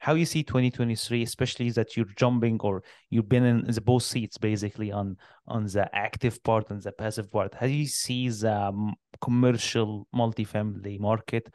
how 0.00 0.14
you 0.14 0.25
see 0.25 0.42
2023 0.42 1.23
especially 1.23 1.66
is 1.66 1.75
that 1.75 1.97
you're 1.97 2.07
jumping 2.16 2.59
or 2.62 2.83
you've 3.11 3.28
been 3.28 3.45
in 3.45 3.71
the 3.71 3.80
both 3.80 4.02
seats 4.02 4.38
basically 4.38 4.90
on 4.90 5.16
on 5.47 5.66
the 5.66 5.88
active 5.95 6.42
part 6.42 6.71
and 6.71 6.83
the 6.83 6.92
passive 6.92 7.30
part. 7.30 7.54
How 7.54 7.66
do 7.66 7.73
you 7.73 7.87
see 7.87 8.28
the 8.30 8.92
commercial 9.21 10.07
multifamily 10.14 10.99
market 10.99 11.52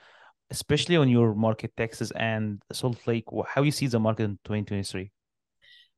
especially 0.52 0.96
on 0.96 1.10
your 1.10 1.34
market 1.34 1.76
texas 1.76 2.12
and 2.12 2.62
salt 2.72 3.08
lake? 3.08 3.26
How 3.48 3.64
you 3.64 3.72
see 3.72 3.88
the 3.88 4.00
market 4.00 4.26
in 4.26 4.38
2023 4.46 5.12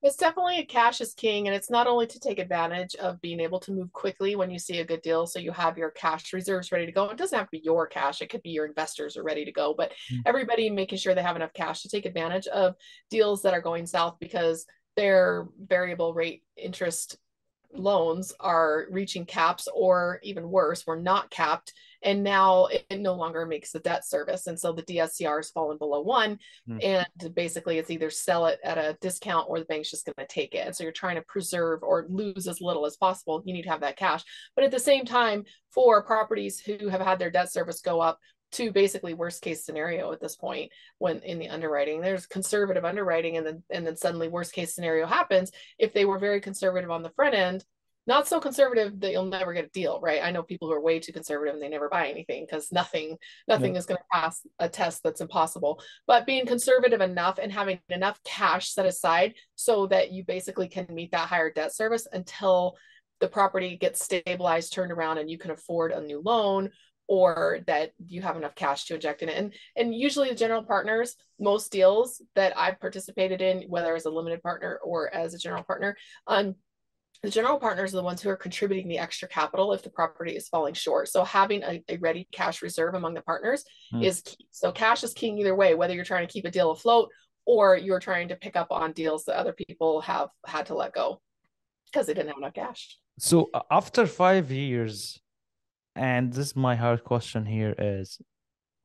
it's 0.04 0.16
definitely 0.16 0.60
a 0.60 0.66
cash 0.66 1.02
is 1.02 1.14
king 1.14 1.48
and 1.48 1.56
it's 1.56 1.70
not 1.70 1.88
only 1.88 2.06
to 2.06 2.20
take 2.20 2.40
advantage 2.40 2.96
of 2.96 3.20
being 3.22 3.40
able 3.40 3.60
to 3.60 3.72
move 3.72 3.92
quickly 3.94 4.36
when 4.36 4.52
you 4.52 4.60
see 4.60 4.80
a 4.80 4.86
good 4.86 5.02
deal 5.02 5.26
so 5.26 5.40
you 5.40 5.52
have 5.52 5.78
your 5.78 5.92
cash 5.92 6.34
reserves 6.34 6.72
ready 6.72 6.86
to 6.86 6.92
go 6.92 7.10
it 7.10 7.18
doesn't 7.18 7.38
have 7.38 7.48
to 7.48 7.58
be 7.58 7.62
your 7.64 7.88
cash 7.88 8.22
it 8.22 8.30
could 8.30 8.44
be 8.44 8.52
your 8.52 8.66
investors 8.66 9.18
are 9.18 9.24
ready 9.24 9.44
to 9.44 9.52
go 9.52 9.74
but 9.76 9.92
mm-hmm. 9.92 10.22
everybody 10.26 10.70
making 10.70 10.98
sure 10.98 11.16
they 11.16 11.22
have 11.22 11.36
enough 11.36 11.54
cash 11.54 11.82
to 11.82 11.90
take 11.90 12.06
advantage 12.06 12.48
of 12.48 12.76
deals 13.10 13.42
that 13.42 13.54
are 13.54 13.62
going 13.62 13.86
south 13.86 14.18
because 14.20 14.66
their 14.96 15.48
variable 15.60 16.14
rate 16.14 16.44
interest 16.56 17.18
loans 17.74 18.34
are 18.40 18.86
reaching 18.90 19.26
caps 19.26 19.68
or 19.74 20.20
even 20.24 20.50
worse 20.50 20.86
we're 20.88 21.00
not 21.00 21.30
capped 21.30 21.74
and 22.04 22.24
now 22.24 22.68
it 22.68 22.86
no 23.00 23.14
longer 23.14 23.46
makes 23.46 23.72
the 23.72 23.80
debt 23.80 24.08
service. 24.08 24.48
And 24.48 24.60
so 24.60 24.72
the 24.72 24.84
dscr 24.84 25.38
has 25.38 25.50
fallen 25.50 25.78
below 25.78 26.02
one 26.02 26.40
mm. 26.70 26.80
and 26.84 27.36
basically 27.36 27.78
it's 27.78 27.90
either 27.90 28.10
sell 28.10 28.46
it 28.46 28.60
at 28.64 28.78
a 28.78 28.98
discount 29.02 29.48
or 29.50 29.60
the 29.60 29.66
bank's 29.66 29.90
just 29.90 30.06
going 30.06 30.16
to 30.18 30.34
take 30.34 30.54
it. 30.54 30.66
And 30.66 30.76
so 30.76 30.84
you're 30.84 30.92
trying 30.92 31.16
to 31.16 31.22
preserve 31.24 31.84
or 31.84 32.06
lose 32.10 32.48
as 32.48 32.62
little 32.62 32.86
as 32.86 32.98
possible. 32.98 33.42
You 33.46 33.54
need 33.54 33.64
to 33.64 33.70
have 33.70 33.82
that 33.82 33.98
cash. 33.98 34.24
But 34.56 34.66
at 34.66 34.72
the 34.72 34.80
same 34.80 35.06
time 35.06 35.46
for 35.72 36.04
properties 36.04 36.60
who 36.60 36.88
have 36.88 37.02
had 37.02 37.20
their 37.20 37.32
debt 37.32 37.52
service 37.52 37.82
go 37.82 38.00
up 38.00 38.20
to 38.54 38.72
basically 38.72 39.14
worst 39.14 39.42
case 39.42 39.66
scenario 39.66 40.12
at 40.12 40.22
this 40.22 40.36
point 40.36 40.72
when 41.00 41.20
in 41.20 41.40
the 41.40 41.50
underwriting 41.50 42.02
there's 42.02 42.26
conservative 42.26 42.86
underwriting 42.86 43.38
and 43.38 43.46
then 43.46 43.64
and 43.70 43.86
then 43.86 43.96
suddenly 43.96 44.28
worst 44.28 44.54
case 44.54 44.74
scenario 44.74 45.06
happens 45.06 45.52
if 45.78 45.94
they 45.94 46.06
were 46.06 46.20
very 46.20 46.40
conservative 46.40 46.90
on 46.90 47.04
the 47.04 47.12
front 47.12 47.36
end 47.36 47.64
not 48.08 48.26
so 48.26 48.40
conservative 48.40 49.02
that 49.02 49.12
you'll 49.12 49.26
never 49.26 49.54
get 49.54 49.66
a 49.66 49.70
deal, 49.70 50.00
right? 50.02 50.24
I 50.24 50.32
know 50.32 50.42
people 50.42 50.70
who 50.70 50.74
are 50.74 50.82
way 50.82 51.00
too 51.00 51.12
conservative 51.12 51.54
and 51.54 51.62
they 51.62 51.68
never 51.68 51.90
buy 51.90 52.08
anything 52.08 52.46
because 52.46 52.72
nothing, 52.72 53.18
nothing 53.50 53.74
yeah. 53.74 53.80
is 53.80 53.86
going 53.86 53.98
to 53.98 54.18
pass 54.18 54.48
a 54.60 54.70
test 54.70 55.04
that's 55.04 55.20
impossible. 55.20 55.82
But 56.08 56.26
being 56.26 56.46
conservative 56.46 57.02
enough 57.02 57.38
and 57.38 57.52
having 57.52 57.80
enough 57.90 58.18
cash 58.24 58.70
set 58.70 58.86
aside 58.86 59.34
so 59.56 59.88
that 59.88 60.14
you 60.14 60.24
basically 60.24 60.70
can 60.70 60.88
meet 60.90 61.12
that 61.12 61.28
higher 61.28 61.52
debt 61.52 61.76
service 61.76 62.08
until 62.14 62.78
the 63.20 63.28
property 63.28 63.76
gets 63.76 64.04
stabilized, 64.04 64.72
turned 64.72 64.92
around, 64.92 65.18
and 65.18 65.30
you 65.30 65.38
can 65.38 65.52
afford 65.52 65.92
a 65.92 66.00
new 66.00 66.22
loan 66.24 66.70
or 67.08 67.60
that 67.68 67.92
you 68.06 68.22
have 68.22 68.38
enough 68.38 68.56
cash 68.56 68.86
to 68.86 68.96
inject 68.96 69.22
in 69.22 69.30
it. 69.30 69.38
And 69.38 69.54
and 69.76 69.96
usually 69.96 70.30
the 70.30 70.36
general 70.36 70.64
partners, 70.64 71.16
most 71.40 71.72
deals 71.72 72.22
that 72.36 72.58
I've 72.58 72.80
participated 72.80 73.42
in, 73.42 73.64
whether 73.70 73.96
as 73.96 74.06
a 74.06 74.10
limited 74.10 74.42
partner 74.44 74.80
or 74.84 75.14
as 75.14 75.34
a 75.34 75.40
general 75.40 75.64
partner, 75.64 75.96
um, 76.28 76.56
the 77.24 77.30
general 77.30 77.60
partners 77.60 77.94
are 77.94 77.98
the 77.98 78.04
ones 78.04 78.22
who 78.22 78.30
are 78.30 78.38
contributing 78.38 78.88
the 78.88 79.00
extra 79.00 79.28
capital 79.28 79.74
if 79.74 79.82
the 79.84 79.90
property 79.90 80.36
is 80.36 80.48
falling 80.50 80.74
short. 80.74 81.08
So 81.08 81.24
having 81.24 81.64
a, 81.64 81.84
a 81.90 81.98
ready 81.98 82.28
cash 82.32 82.62
reserve 82.62 82.94
among 82.94 83.16
the 83.16 83.22
partners 83.22 83.64
mm. 83.94 84.04
is 84.04 84.22
key. 84.22 84.48
So 84.52 84.72
cash 84.72 85.04
is 85.04 85.14
king 85.14 85.38
either 85.40 85.56
way, 85.56 85.74
whether 85.74 85.96
you're 85.96 86.06
trying 86.06 86.28
to 86.28 86.32
keep 86.32 86.46
a 86.46 86.52
deal 86.52 86.72
afloat 86.72 87.10
or 87.46 87.76
you're 87.76 88.00
trying 88.00 88.28
to 88.28 88.36
pick 88.36 88.56
up 88.56 88.68
on 88.70 88.92
deals 88.92 89.26
that 89.26 89.38
other 89.38 89.54
people 89.54 90.02
have 90.02 90.30
had 90.46 90.68
to 90.68 90.76
let 90.76 90.94
go 90.94 91.22
because 91.86 92.06
they 92.06 92.14
didn't 92.14 92.28
have 92.28 92.38
enough 92.38 92.54
cash. 92.54 92.98
So 93.18 93.50
after 93.72 94.06
five 94.06 94.52
years, 94.52 95.20
and 95.98 96.32
this 96.32 96.48
is 96.48 96.56
my 96.56 96.76
hard 96.76 97.04
question 97.04 97.46
here 97.46 97.76
is 97.78 98.20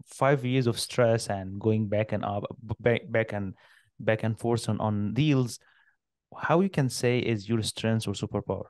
five 0.06 0.44
years 0.44 0.66
of 0.66 0.78
stress 0.78 1.28
and 1.28 1.60
going 1.60 1.88
back 1.88 2.12
and 2.12 2.24
up 2.24 2.44
back 2.80 3.02
back 3.08 3.32
and 3.32 3.54
back 4.00 4.24
and 4.24 4.38
forth 4.38 4.68
on, 4.68 4.80
on 4.80 5.14
deals 5.14 5.58
how 6.38 6.60
you 6.60 6.68
can 6.68 6.88
say 6.88 7.18
is 7.18 7.48
your 7.48 7.62
strength 7.62 8.08
or 8.08 8.12
superpower? 8.12 8.64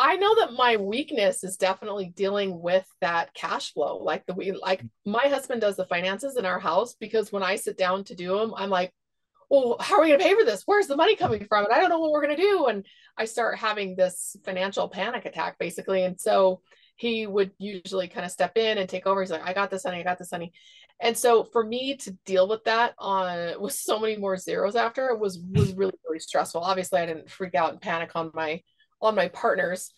I 0.00 0.14
know 0.16 0.36
that 0.36 0.52
my 0.52 0.76
weakness 0.76 1.42
is 1.42 1.56
definitely 1.56 2.12
dealing 2.14 2.60
with 2.60 2.86
that 3.00 3.34
cash 3.34 3.72
flow. 3.72 3.98
Like 3.98 4.24
the 4.26 4.34
we 4.34 4.52
like 4.52 4.84
my 5.04 5.26
husband 5.26 5.60
does 5.60 5.76
the 5.76 5.86
finances 5.86 6.36
in 6.36 6.46
our 6.46 6.60
house 6.60 6.94
because 6.94 7.32
when 7.32 7.42
I 7.42 7.56
sit 7.56 7.76
down 7.76 8.04
to 8.04 8.14
do 8.14 8.38
them, 8.38 8.54
I'm 8.56 8.70
like, 8.70 8.92
well, 9.50 9.76
how 9.80 9.96
are 9.96 10.02
we 10.02 10.08
going 10.08 10.18
to 10.18 10.24
pay 10.24 10.34
for 10.34 10.44
this? 10.44 10.62
Where's 10.66 10.88
the 10.88 10.96
money 10.96 11.16
coming 11.16 11.46
from? 11.46 11.64
And 11.64 11.72
I 11.72 11.80
don't 11.80 11.88
know 11.88 12.00
what 12.00 12.12
we're 12.12 12.22
going 12.22 12.36
to 12.36 12.42
do. 12.42 12.66
And 12.66 12.84
I 13.16 13.24
start 13.24 13.58
having 13.58 13.96
this 13.96 14.36
financial 14.44 14.88
panic 14.88 15.24
attack 15.24 15.58
basically. 15.58 16.04
And 16.04 16.20
so 16.20 16.60
he 16.96 17.26
would 17.26 17.52
usually 17.58 18.08
kind 18.08 18.26
of 18.26 18.32
step 18.32 18.56
in 18.58 18.76
and 18.76 18.88
take 18.88 19.06
over. 19.06 19.22
He's 19.22 19.30
like, 19.30 19.46
I 19.46 19.54
got 19.54 19.70
this, 19.70 19.84
honey. 19.84 20.00
I 20.00 20.02
got 20.02 20.18
this, 20.18 20.30
honey. 20.30 20.52
And 21.00 21.16
so 21.16 21.44
for 21.44 21.64
me 21.64 21.96
to 21.98 22.10
deal 22.26 22.48
with 22.48 22.64
that 22.64 22.94
on 22.98 23.60
with 23.60 23.72
so 23.72 24.00
many 24.00 24.16
more 24.16 24.36
zeros 24.36 24.74
after 24.74 25.14
was 25.14 25.38
was 25.38 25.72
really 25.74 25.94
really 26.04 26.18
stressful. 26.18 26.60
Obviously, 26.60 27.00
I 27.00 27.06
didn't 27.06 27.30
freak 27.30 27.54
out 27.54 27.70
and 27.70 27.80
panic 27.80 28.10
on 28.16 28.32
my 28.34 28.62
on 29.00 29.14
my 29.14 29.28
partners 29.28 29.92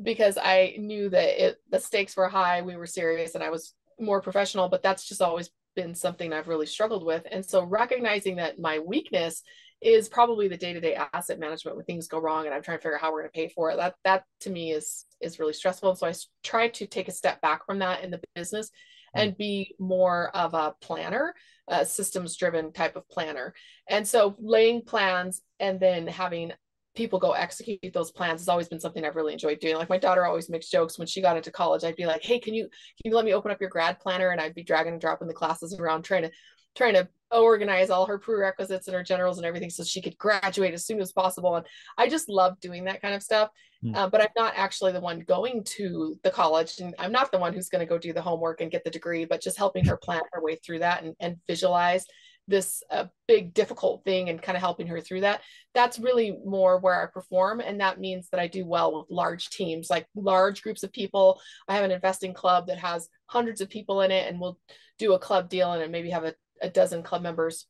because 0.00 0.38
I 0.42 0.76
knew 0.78 1.10
that 1.10 1.44
it 1.44 1.56
the 1.70 1.78
stakes 1.78 2.16
were 2.16 2.28
high. 2.28 2.62
We 2.62 2.76
were 2.76 2.86
serious, 2.86 3.34
and 3.34 3.44
I 3.44 3.50
was 3.50 3.74
more 4.00 4.22
professional. 4.22 4.70
But 4.70 4.82
that's 4.82 5.06
just 5.06 5.20
always 5.20 5.50
been 5.76 5.94
something 5.94 6.32
I've 6.32 6.48
really 6.48 6.66
struggled 6.66 7.04
with. 7.04 7.24
And 7.30 7.44
so 7.44 7.62
recognizing 7.62 8.36
that 8.36 8.58
my 8.58 8.80
weakness 8.80 9.42
is 9.82 10.08
probably 10.08 10.48
the 10.48 10.56
day-to-day 10.56 10.98
asset 11.12 11.38
management 11.38 11.76
when 11.76 11.84
things 11.84 12.08
go 12.08 12.18
wrong 12.18 12.46
and 12.46 12.54
I'm 12.54 12.62
trying 12.62 12.78
to 12.78 12.82
figure 12.82 12.96
out 12.96 13.02
how 13.02 13.12
we're 13.12 13.20
going 13.20 13.32
to 13.32 13.38
pay 13.38 13.48
for 13.54 13.70
it. 13.70 13.76
That 13.76 13.94
that 14.04 14.24
to 14.40 14.50
me 14.50 14.72
is 14.72 15.04
is 15.20 15.38
really 15.38 15.52
stressful. 15.52 15.90
And 15.90 15.98
so 15.98 16.06
I 16.06 16.14
try 16.42 16.68
to 16.68 16.86
take 16.86 17.08
a 17.08 17.12
step 17.12 17.40
back 17.42 17.66
from 17.66 17.78
that 17.80 18.02
in 18.02 18.10
the 18.10 18.20
business 18.34 18.70
mm. 19.14 19.22
and 19.22 19.36
be 19.36 19.74
more 19.78 20.34
of 20.34 20.54
a 20.54 20.74
planner, 20.80 21.34
a 21.68 21.84
systems 21.84 22.36
driven 22.36 22.72
type 22.72 22.96
of 22.96 23.08
planner. 23.08 23.54
And 23.88 24.08
so 24.08 24.34
laying 24.38 24.82
plans 24.82 25.42
and 25.60 25.78
then 25.78 26.06
having 26.06 26.52
people 26.96 27.18
go 27.18 27.32
execute 27.32 27.92
those 27.92 28.10
plans 28.10 28.40
has 28.40 28.48
always 28.48 28.68
been 28.68 28.80
something 28.80 29.04
I've 29.04 29.16
really 29.16 29.32
enjoyed 29.32 29.60
doing. 29.60 29.76
Like 29.76 29.88
my 29.88 29.98
daughter 29.98 30.24
always 30.24 30.48
makes 30.48 30.68
jokes 30.68 30.98
when 30.98 31.06
she 31.06 31.20
got 31.20 31.36
into 31.36 31.50
college. 31.50 31.84
I'd 31.84 31.96
be 31.96 32.06
like, 32.06 32.22
"Hey, 32.22 32.40
can 32.40 32.54
you 32.54 32.64
can 32.64 33.10
you 33.10 33.14
let 33.14 33.24
me 33.24 33.34
open 33.34 33.50
up 33.50 33.60
your 33.60 33.70
grad 33.70 34.00
planner?" 34.00 34.30
And 34.30 34.40
I'd 34.40 34.54
be 34.54 34.64
dragging 34.64 34.92
and 34.92 35.00
dropping 35.00 35.28
the 35.28 35.34
classes 35.34 35.78
around, 35.78 36.02
trying 36.02 36.22
to 36.22 36.30
trying 36.74 36.94
to 36.94 37.08
organize 37.30 37.90
all 37.90 38.06
her 38.06 38.18
prerequisites 38.18 38.86
and 38.86 38.94
her 38.94 39.02
generals 39.02 39.38
and 39.38 39.46
everything 39.46 39.70
so 39.70 39.82
she 39.82 40.00
could 40.00 40.16
graduate 40.18 40.74
as 40.74 40.84
soon 40.84 41.00
as 41.00 41.12
possible. 41.12 41.56
And 41.56 41.66
I 41.98 42.08
just 42.08 42.28
love 42.28 42.60
doing 42.60 42.84
that 42.84 43.00
kind 43.00 43.14
of 43.14 43.22
stuff. 43.22 43.50
Mm. 43.84 43.96
Uh, 43.96 44.08
but 44.08 44.20
I'm 44.20 44.28
not 44.36 44.54
actually 44.56 44.92
the 44.92 45.00
one 45.00 45.20
going 45.20 45.64
to 45.64 46.18
the 46.22 46.30
college, 46.30 46.78
and 46.78 46.94
I'm 46.98 47.12
not 47.12 47.30
the 47.32 47.38
one 47.38 47.52
who's 47.52 47.68
going 47.68 47.80
to 47.80 47.88
go 47.88 47.98
do 47.98 48.12
the 48.12 48.22
homework 48.22 48.60
and 48.60 48.70
get 48.70 48.84
the 48.84 48.90
degree, 48.90 49.24
but 49.24 49.42
just 49.42 49.58
helping 49.58 49.84
her 49.84 49.96
plan 49.96 50.22
her 50.32 50.42
way 50.42 50.56
through 50.56 50.80
that 50.80 51.02
and, 51.02 51.14
and 51.20 51.36
visualize 51.46 52.06
this 52.48 52.82
uh, 52.90 53.06
big 53.26 53.54
difficult 53.54 54.04
thing 54.04 54.28
and 54.28 54.40
kind 54.40 54.56
of 54.56 54.62
helping 54.62 54.86
her 54.86 55.00
through 55.00 55.20
that 55.20 55.40
that's 55.74 55.98
really 55.98 56.38
more 56.44 56.78
where 56.78 57.02
i 57.02 57.06
perform 57.06 57.60
and 57.60 57.80
that 57.80 57.98
means 58.00 58.28
that 58.30 58.40
i 58.40 58.46
do 58.46 58.64
well 58.64 58.96
with 58.96 59.06
large 59.10 59.50
teams 59.50 59.90
like 59.90 60.06
large 60.14 60.62
groups 60.62 60.82
of 60.82 60.92
people. 60.92 61.40
I 61.68 61.74
have 61.74 61.84
an 61.84 61.90
investing 61.90 62.34
club 62.34 62.66
that 62.66 62.78
has 62.78 63.08
hundreds 63.26 63.60
of 63.60 63.70
people 63.70 64.02
in 64.02 64.10
it 64.10 64.28
and 64.28 64.40
we'll 64.40 64.58
do 64.98 65.12
a 65.12 65.18
club 65.18 65.48
deal 65.48 65.72
and 65.72 65.92
maybe 65.92 66.10
have 66.10 66.24
a, 66.24 66.34
a 66.62 66.70
dozen 66.70 67.02
club 67.02 67.22
members 67.22 67.66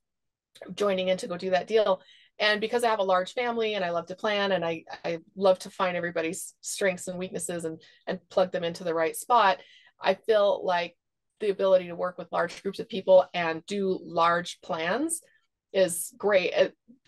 joining 0.75 1.09
in 1.09 1.18
to 1.18 1.26
go 1.26 1.37
do 1.37 1.50
that 1.50 1.66
deal. 1.66 2.00
And 2.38 2.61
because 2.61 2.85
i 2.85 2.88
have 2.88 2.99
a 2.99 3.04
large 3.04 3.33
family 3.33 3.75
and 3.75 3.85
i 3.85 3.90
love 3.90 4.06
to 4.06 4.14
plan 4.14 4.52
and 4.52 4.62
i 4.62 4.85
i 5.04 5.21
love 5.37 5.59
to 5.61 5.71
find 5.71 5.97
everybody's 5.97 6.52
strengths 6.61 7.09
and 7.09 7.18
weaknesses 7.18 7.64
and 7.64 7.80
and 8.06 8.21
plug 8.28 8.52
them 8.52 8.62
into 8.62 8.85
the 8.85 8.92
right 8.92 9.16
spot 9.16 9.59
i 10.02 10.12
feel 10.12 10.62
like 10.62 10.95
the 11.40 11.50
ability 11.50 11.88
to 11.88 11.94
work 11.94 12.18
with 12.18 12.32
large 12.32 12.62
groups 12.62 12.78
of 12.78 12.88
people 12.88 13.26
and 13.34 13.64
do 13.66 13.98
large 14.02 14.60
plans 14.62 15.20
is 15.72 16.12
great. 16.16 16.52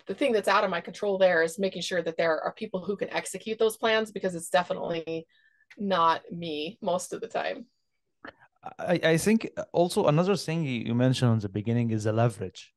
The 0.07 0.15
thing 0.15 0.33
that's 0.33 0.49
out 0.49 0.65
of 0.65 0.71
my 0.71 0.81
control 0.81 1.19
there 1.19 1.43
is 1.43 1.59
making 1.59 1.83
sure 1.83 2.03
that 2.03 2.17
there 2.17 2.41
are 2.41 2.53
people 2.53 2.85
who 2.85 2.97
can 2.97 3.11
execute 3.11 3.59
those 3.59 3.77
plans 3.77 4.11
because 4.11 4.35
it's 4.35 4.51
definitely 4.51 5.27
not 5.77 6.23
me 6.31 6.79
most 6.83 7.13
of 7.13 7.21
the 7.21 7.29
time. 7.29 7.67
I, 8.79 9.01
I 9.03 9.17
think 9.17 9.49
also 9.73 10.07
another 10.07 10.37
thing 10.37 10.65
you 10.65 10.95
mentioned 10.95 11.33
in 11.33 11.39
the 11.39 11.49
beginning 11.49 11.91
is 11.91 12.05
the 12.05 12.13
leverage. 12.13 12.73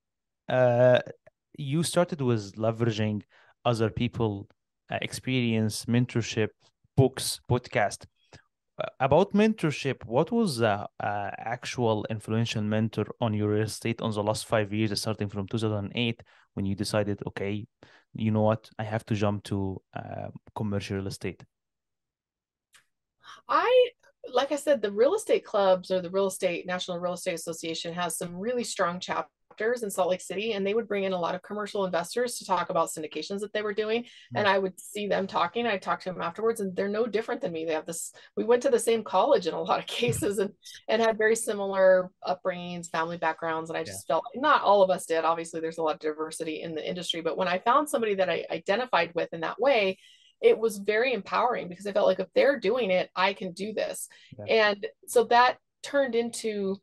Uh, 0.48 1.00
you 1.58 1.84
started 1.84 2.22
with 2.22 2.56
leveraging 2.56 3.24
other 3.66 3.90
people 3.90 4.48
uh, 4.92 4.98
experience 5.02 5.86
mentorship 5.86 6.50
books 6.96 7.40
podcast 7.50 8.06
about 9.00 9.34
mentorship 9.34 10.06
what 10.06 10.32
was 10.32 10.58
the 10.58 10.88
uh, 11.00 11.32
actual 11.38 12.06
influential 12.10 12.62
mentor 12.62 13.06
on 13.20 13.34
your 13.34 13.50
real 13.50 13.64
estate 13.64 14.02
on 14.02 14.12
the 14.12 14.24
last 14.24 14.46
five 14.46 14.72
years 14.74 15.00
starting 15.00 15.30
from 15.30 15.48
2008 15.48 16.24
when 16.54 16.66
you 16.66 16.76
decided 16.76 17.22
okay 17.28 17.66
you 18.14 18.32
know 18.32 18.42
what? 18.42 18.70
I 18.78 18.84
have 18.84 19.06
to 19.06 19.16
jump 19.16 19.44
to 19.46 19.82
uh, 19.96 20.30
commercial 20.56 20.98
real 20.98 21.08
estate 21.08 21.44
i 23.48 23.90
like 24.34 24.52
i 24.52 24.56
said 24.56 24.82
the 24.82 24.92
real 24.92 25.16
estate 25.16 25.46
clubs 25.46 25.92
or 25.92 26.02
the 26.02 26.10
real 26.10 26.28
estate 26.28 26.66
national 26.66 27.00
real 27.00 27.14
estate 27.14 27.34
association 27.34 27.94
has 27.94 28.18
some 28.18 28.36
really 28.36 28.64
strong 28.64 29.00
chapters 29.00 29.41
chapters 29.62 29.84
in 29.84 29.92
Salt 29.92 30.10
Lake 30.10 30.22
City, 30.22 30.54
and 30.54 30.66
they 30.66 30.74
would 30.74 30.88
bring 30.88 31.04
in 31.04 31.14
a 31.14 31.20
lot 31.20 31.36
of 31.36 31.42
commercial 31.42 31.86
investors 31.86 32.38
to 32.38 32.46
talk 32.46 32.70
about 32.70 32.90
syndications 32.90 33.40
that 33.42 33.54
they 33.54 33.62
were 33.62 33.74
doing. 33.74 34.04
Mm-hmm. 34.04 34.38
And 34.38 34.48
I 34.48 34.58
would 34.58 34.80
see 34.80 35.08
them 35.08 35.28
talking. 35.28 35.68
I 35.68 35.78
talked 35.78 36.04
to 36.04 36.12
them 36.12 36.22
afterwards, 36.22 36.62
and 36.62 36.76
they're 36.76 36.88
no 36.88 37.06
different 37.06 37.42
than 37.42 37.52
me. 37.52 37.66
They 37.66 37.74
have 37.74 37.86
this. 37.86 38.14
We 38.36 38.44
went 38.44 38.64
to 38.64 38.70
the 38.70 38.80
same 38.80 39.04
college 39.04 39.48
in 39.48 39.54
a 39.54 39.62
lot 39.62 39.80
of 39.80 39.86
cases, 40.02 40.40
and 40.40 40.52
and 40.88 41.02
had 41.02 41.18
very 41.18 41.36
similar 41.36 42.10
upbringings, 42.28 42.90
family 42.90 43.18
backgrounds. 43.18 43.70
And 43.70 43.78
I 43.78 43.84
just 43.84 44.06
yeah. 44.08 44.16
felt 44.16 44.26
not 44.36 44.62
all 44.62 44.82
of 44.82 44.90
us 44.90 45.06
did. 45.06 45.24
Obviously, 45.24 45.62
there's 45.62 45.78
a 45.78 45.84
lot 45.84 45.96
of 45.96 46.00
diversity 46.00 46.62
in 46.62 46.76
the 46.76 46.88
industry, 46.88 47.22
but 47.22 47.38
when 47.38 47.48
I 47.48 47.60
found 47.60 47.90
somebody 47.90 48.16
that 48.16 48.30
I 48.30 48.46
identified 48.50 49.12
with 49.16 49.30
in 49.34 49.42
that 49.42 49.60
way, 49.60 49.98
it 50.42 50.58
was 50.58 50.78
very 50.78 51.14
empowering 51.14 51.68
because 51.70 51.86
I 51.86 51.94
felt 51.94 52.08
like 52.08 52.20
if 52.20 52.34
they're 52.34 52.60
doing 52.60 52.90
it, 52.90 53.12
I 53.16 53.34
can 53.34 53.52
do 53.52 53.74
this. 53.74 54.10
Yeah. 54.40 54.72
And 54.72 54.88
so 55.06 55.26
that 55.26 55.58
turned 55.84 56.16
into 56.16 56.78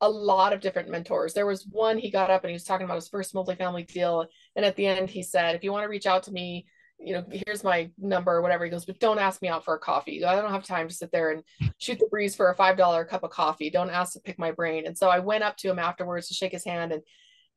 a 0.00 0.08
lot 0.08 0.52
of 0.52 0.60
different 0.60 0.88
mentors. 0.88 1.34
There 1.34 1.46
was 1.46 1.66
one 1.66 1.98
he 1.98 2.10
got 2.10 2.30
up 2.30 2.44
and 2.44 2.50
he 2.50 2.54
was 2.54 2.64
talking 2.64 2.84
about 2.84 2.96
his 2.96 3.08
first 3.08 3.34
multifamily 3.34 3.86
deal. 3.86 4.26
And 4.54 4.64
at 4.64 4.76
the 4.76 4.86
end, 4.86 5.10
he 5.10 5.22
said, 5.22 5.54
if 5.54 5.64
you 5.64 5.72
want 5.72 5.84
to 5.84 5.88
reach 5.88 6.06
out 6.06 6.24
to 6.24 6.32
me, 6.32 6.66
you 7.00 7.14
know, 7.14 7.24
here's 7.30 7.62
my 7.62 7.90
number 7.96 8.32
or 8.32 8.42
whatever. 8.42 8.64
He 8.64 8.70
goes, 8.70 8.84
but 8.84 8.98
don't 8.98 9.20
ask 9.20 9.40
me 9.40 9.48
out 9.48 9.64
for 9.64 9.74
a 9.74 9.78
coffee. 9.78 10.24
I 10.24 10.40
don't 10.40 10.50
have 10.50 10.64
time 10.64 10.88
to 10.88 10.94
sit 10.94 11.12
there 11.12 11.30
and 11.30 11.42
shoot 11.78 11.98
the 11.98 12.08
breeze 12.10 12.34
for 12.34 12.50
a 12.50 12.56
$5 12.56 13.08
cup 13.08 13.22
of 13.22 13.30
coffee. 13.30 13.70
Don't 13.70 13.90
ask 13.90 14.14
to 14.14 14.20
pick 14.20 14.38
my 14.38 14.50
brain. 14.50 14.86
And 14.86 14.98
so 14.98 15.08
I 15.08 15.20
went 15.20 15.44
up 15.44 15.56
to 15.58 15.70
him 15.70 15.78
afterwards 15.78 16.28
to 16.28 16.34
shake 16.34 16.52
his 16.52 16.64
hand 16.64 16.92
and 16.92 17.02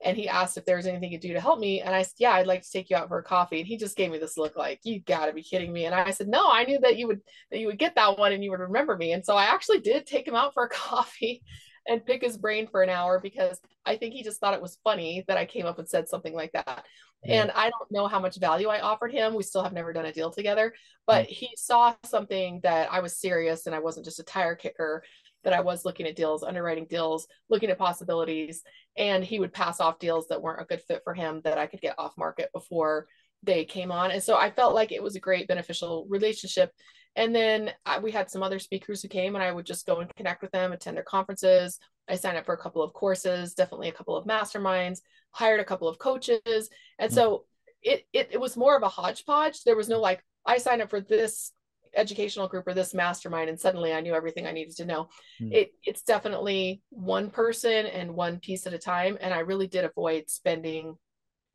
and 0.04 0.18
he 0.18 0.28
asked 0.28 0.58
if 0.58 0.66
there 0.66 0.78
was 0.78 0.88
anything 0.88 1.12
he 1.12 1.18
could 1.18 1.28
do 1.28 1.34
to 1.34 1.40
help 1.40 1.60
me. 1.60 1.82
And 1.82 1.94
I 1.94 2.02
said, 2.02 2.16
Yeah, 2.18 2.32
I'd 2.32 2.48
like 2.48 2.64
to 2.64 2.72
take 2.72 2.90
you 2.90 2.96
out 2.96 3.08
for 3.08 3.20
a 3.20 3.24
coffee. 3.24 3.60
And 3.60 3.68
he 3.68 3.78
just 3.78 3.96
gave 3.96 4.12
me 4.12 4.18
this 4.18 4.38
look 4.38 4.56
like, 4.56 4.80
You 4.84 5.00
gotta 5.00 5.32
be 5.32 5.44
kidding 5.44 5.72
me. 5.72 5.86
And 5.86 5.94
I 5.94 6.10
said, 6.10 6.28
No, 6.28 6.50
I 6.50 6.64
knew 6.64 6.80
that 6.80 6.98
you 6.98 7.06
would 7.08 7.22
that 7.52 7.60
you 7.60 7.68
would 7.68 7.78
get 7.78 7.96
that 7.96 8.18
one 8.18 8.32
and 8.32 8.44
you 8.44 8.50
would 8.50 8.62
remember 8.62 8.98
me. 8.98 9.14
And 9.14 9.24
so 9.24 9.36
I 9.36 9.46
actually 9.46 9.80
did 9.80 10.08
take 10.08 10.28
him 10.28 10.36
out 10.36 10.54
for 10.54 10.64
a 10.64 10.70
coffee 10.72 11.44
and 11.88 12.06
pick 12.06 12.22
his 12.22 12.38
brain 12.38 12.68
for 12.68 12.84
an 12.84 12.90
hour 12.90 13.20
because 13.20 13.60
I 13.86 13.96
think 13.96 14.14
he 14.14 14.24
just 14.24 14.40
thought 14.40 14.54
it 14.54 14.62
was 14.62 14.78
funny 14.84 15.24
that 15.28 15.38
I 15.38 15.46
came 15.46 15.66
up 15.66 15.80
and 15.80 15.88
said 15.88 16.08
something 16.08 16.34
like 16.34 16.52
that. 16.54 16.86
Yeah. 17.24 17.42
And 17.42 17.52
I 17.52 17.70
don't 17.70 17.92
know 17.92 18.08
how 18.08 18.20
much 18.20 18.40
value 18.40 18.68
I 18.68 18.82
offered 18.82 19.12
him. 19.12 19.34
We 19.34 19.44
still 19.44 19.64
have 19.64 19.74
never 19.74 19.94
done 19.94 20.06
a 20.06 20.14
deal 20.14 20.32
together, 20.32 20.74
but 21.06 21.26
mm. 21.26 21.30
he 21.30 21.50
saw 21.56 21.96
something 22.04 22.60
that 22.64 22.92
I 22.92 23.00
was 23.00 23.20
serious 23.20 23.66
and 23.66 23.76
I 23.76 23.80
wasn't 23.80 24.06
just 24.06 24.20
a 24.20 24.24
tire 24.24 24.56
kicker 24.56 25.04
that 25.44 25.54
I 25.54 25.62
was 25.62 25.86
looking 25.86 26.06
at 26.06 26.16
deals, 26.16 26.44
underwriting 26.44 26.86
deals, 26.86 27.28
looking 27.50 27.70
at 27.70 27.78
possibilities, 27.78 28.62
and 28.98 29.24
he 29.24 29.40
would 29.40 29.54
pass 29.54 29.80
off 29.80 30.00
deals 30.00 30.28
that 30.28 30.42
weren't 30.42 30.62
a 30.62 30.66
good 30.66 30.82
fit 30.82 31.02
for 31.04 31.14
him 31.14 31.42
that 31.44 31.58
I 31.58 31.68
could 31.68 31.82
get 31.82 31.96
off 31.98 32.18
market 32.18 32.50
before 32.54 33.08
they 33.44 33.66
came 33.66 33.92
on. 33.92 34.12
And 34.12 34.22
so 34.22 34.36
I 34.36 34.52
felt 34.52 34.76
like 34.76 34.92
it 34.92 35.02
was 35.02 35.16
a 35.16 35.20
great 35.20 35.48
beneficial 35.48 36.06
relationship. 36.10 36.72
And 37.15 37.36
then 37.36 37.72
I, 37.86 38.00
we 38.00 38.12
had 38.12 38.30
some 38.30 38.44
other 38.44 38.60
speakers 38.60 39.01
who 39.01 39.08
came, 39.08 39.36
and 39.36 39.44
I 39.44 39.51
would 39.51 39.65
just 39.65 39.86
go 39.86 40.00
and 40.00 40.13
connect 40.15 40.41
with 40.41 40.51
them, 40.51 40.72
attend 40.72 40.96
their 40.96 41.03
conferences. 41.03 41.80
I 42.08 42.15
signed 42.15 42.38
up 42.38 42.46
for 42.46 42.53
a 42.53 42.58
couple 42.58 42.82
of 42.82 42.94
courses, 42.94 43.53
definitely 43.53 43.89
a 43.89 43.94
couple 43.94 44.15
of 44.15 44.25
masterminds, 44.25 45.01
hired 45.32 45.60
a 45.60 45.65
couple 45.65 45.88
of 45.88 46.00
coaches. 46.00 46.70
And 47.00 47.12
so 47.12 47.46
it, 47.82 48.06
it, 48.13 48.30
it 48.32 48.39
was 48.39 48.58
more 48.58 48.75
of 48.75 48.84
a 48.84 48.89
hodgepodge. 48.89 49.63
There 49.63 49.75
was 49.75 49.89
no 49.89 50.00
like, 50.00 50.24
I 50.46 50.58
signed 50.58 50.82
up 50.82 50.89
for 50.89 51.01
this 51.01 51.51
educational 51.96 52.48
group 52.48 52.68
or 52.68 52.74
this 52.74 52.94
mastermind 52.94 53.50
and 53.50 53.60
suddenly 53.60 53.94
I 53.94 54.01
knew 54.01 54.13
everything 54.13 54.48
I 54.48 54.51
needed 54.51 54.75
to 54.77 54.86
know. 54.86 55.10
Mm. 55.41 55.51
It 55.51 55.74
it's 55.84 56.03
definitely 56.03 56.82
one 56.89 57.30
person 57.30 57.86
and 57.86 58.15
one 58.15 58.39
piece 58.39 58.65
at 58.65 58.74
a 58.74 58.77
time 58.77 59.18
and 59.20 59.34
I 59.34 59.39
really 59.39 59.68
did 59.68 59.84
avoid 59.84 60.30
spending 60.30 60.96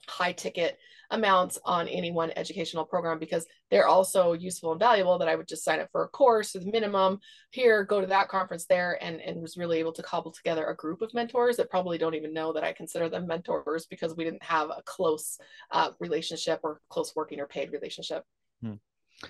high 0.08 0.32
ticket 0.32 0.78
amounts 1.10 1.58
on 1.64 1.88
any 1.88 2.10
one 2.10 2.32
educational 2.36 2.84
program 2.84 3.18
because 3.18 3.46
they're 3.70 3.86
also 3.86 4.32
useful 4.32 4.72
and 4.72 4.80
valuable 4.80 5.18
that 5.18 5.28
I 5.28 5.36
would 5.36 5.48
just 5.48 5.64
sign 5.64 5.80
up 5.80 5.88
for 5.92 6.04
a 6.04 6.08
course 6.08 6.54
with 6.54 6.66
minimum 6.66 7.20
here, 7.50 7.84
go 7.84 8.00
to 8.00 8.06
that 8.08 8.28
conference 8.28 8.66
there, 8.66 8.98
and, 9.02 9.20
and 9.20 9.40
was 9.40 9.56
really 9.56 9.78
able 9.78 9.92
to 9.92 10.02
cobble 10.02 10.32
together 10.32 10.66
a 10.66 10.76
group 10.76 11.02
of 11.02 11.14
mentors 11.14 11.56
that 11.56 11.70
probably 11.70 11.98
don't 11.98 12.14
even 12.14 12.32
know 12.32 12.52
that 12.52 12.64
I 12.64 12.72
consider 12.72 13.08
them 13.08 13.26
mentors 13.26 13.86
because 13.86 14.16
we 14.16 14.24
didn't 14.24 14.42
have 14.42 14.70
a 14.70 14.82
close 14.84 15.38
uh, 15.70 15.90
relationship 16.00 16.60
or 16.62 16.80
close 16.88 17.14
working 17.14 17.40
or 17.40 17.46
paid 17.46 17.72
relationship. 17.72 18.24
Hmm. 18.62 18.74